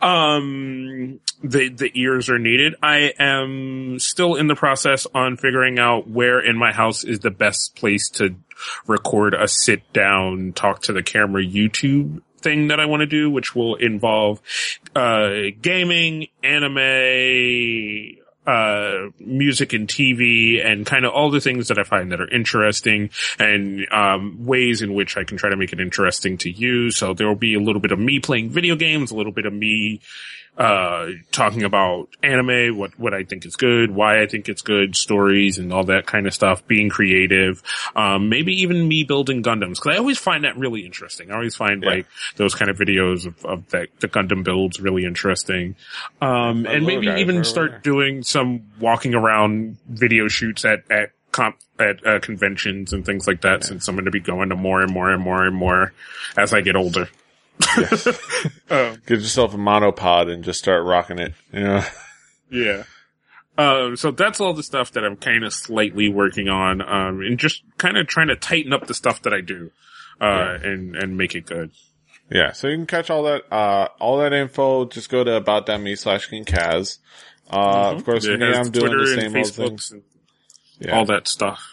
[0.00, 2.74] Um, the the ears are needed.
[2.82, 7.30] I am still in the process on figuring out where in my house is the
[7.30, 8.34] best place to
[8.86, 13.30] record a sit down, talk to the camera YouTube thing that I want to do,
[13.30, 14.40] which will involve
[14.94, 15.30] uh,
[15.60, 22.12] gaming, anime, uh, music and TV and kind of all the things that I find
[22.12, 26.38] that are interesting and, um, ways in which I can try to make it interesting
[26.38, 26.90] to you.
[26.90, 29.44] So there will be a little bit of me playing video games, a little bit
[29.44, 30.00] of me,
[30.58, 34.96] uh, talking about anime, what, what I think is good, why I think it's good,
[34.96, 37.62] stories and all that kind of stuff, being creative,
[37.94, 39.80] um, maybe even me building Gundams.
[39.80, 41.30] Cause I always find that really interesting.
[41.30, 41.90] I always find Yeah.
[41.90, 42.06] like
[42.36, 45.76] those kind of videos of, of that, the Gundam builds really interesting.
[46.20, 52.04] Um, and maybe even start doing some walking around video shoots at, at comp, at,
[52.04, 54.90] uh, conventions and things like that since I'm going to be going to more and
[54.90, 55.92] more and more and more
[56.36, 57.08] as I get older.
[58.70, 61.82] Um, Get yourself a monopod and just start rocking it, you know?
[62.50, 62.82] Yeah.
[63.56, 67.38] Um, so that's all the stuff that I'm kind of slightly working on, um, and
[67.38, 69.70] just kind of trying to tighten up the stuff that I do,
[70.20, 71.70] uh, and, and make it good.
[72.30, 74.84] Yeah, so you can catch all that, uh, all that info.
[74.84, 76.98] Just go to about.me slash King Kaz.
[77.50, 79.82] Uh, of course, It me, I'm doing Twitter the and same old
[80.78, 80.96] Yeah.
[80.98, 81.66] all that stuff.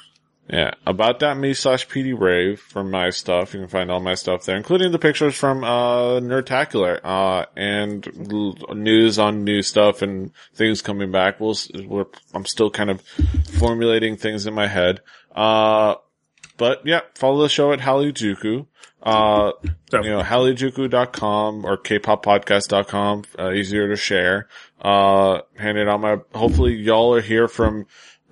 [0.48, 3.56] Yeah, about.me slash PD Rave for my stuff.
[3.56, 8.08] You can find all my stuff there, including the pictures from, uh, Nerdtacular, uh, and
[8.32, 11.40] l- news on new stuff and things coming back.
[11.40, 11.56] We'll,
[11.88, 13.02] we're, I'm still kind of
[13.58, 15.02] formulating things in my head.
[15.34, 15.96] Uh,
[16.58, 18.68] but yeah, follow the show at Hallyu Juku.
[19.02, 19.52] Uh,
[19.94, 24.48] you know, hallyujuku.com or kpoppodcast.com, uh, easier to share.
[24.82, 27.86] Uh, hand it on my, hopefully y'all are here from,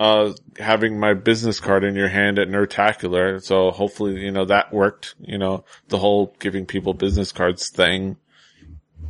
[0.04, 3.42] uh, having my business card in your hand at Nerdtacular.
[3.42, 8.18] So hopefully, you know, that worked, you know, the whole giving people business cards thing.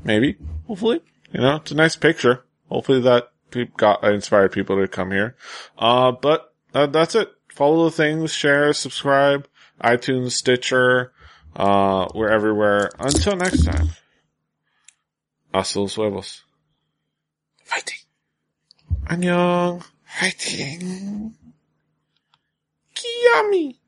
[0.04, 0.38] Maybe,
[0.68, 2.46] hopefully, you know, it's a nice picture.
[2.70, 3.32] Hopefully that
[3.76, 5.36] got, inspired people to come here.
[5.80, 7.32] Uh, but uh, that's it.
[7.50, 9.48] Follow the things, share, subscribe.
[9.82, 11.12] iTunes, Stitcher.
[11.56, 12.92] Uh, we're everywhere.
[13.00, 13.90] Until next time.
[15.52, 16.44] Hasta los huevos.
[17.64, 18.00] Fighting.
[19.08, 19.93] 안녕.
[20.20, 21.36] Fighting.
[23.24, 23.80] Yummy.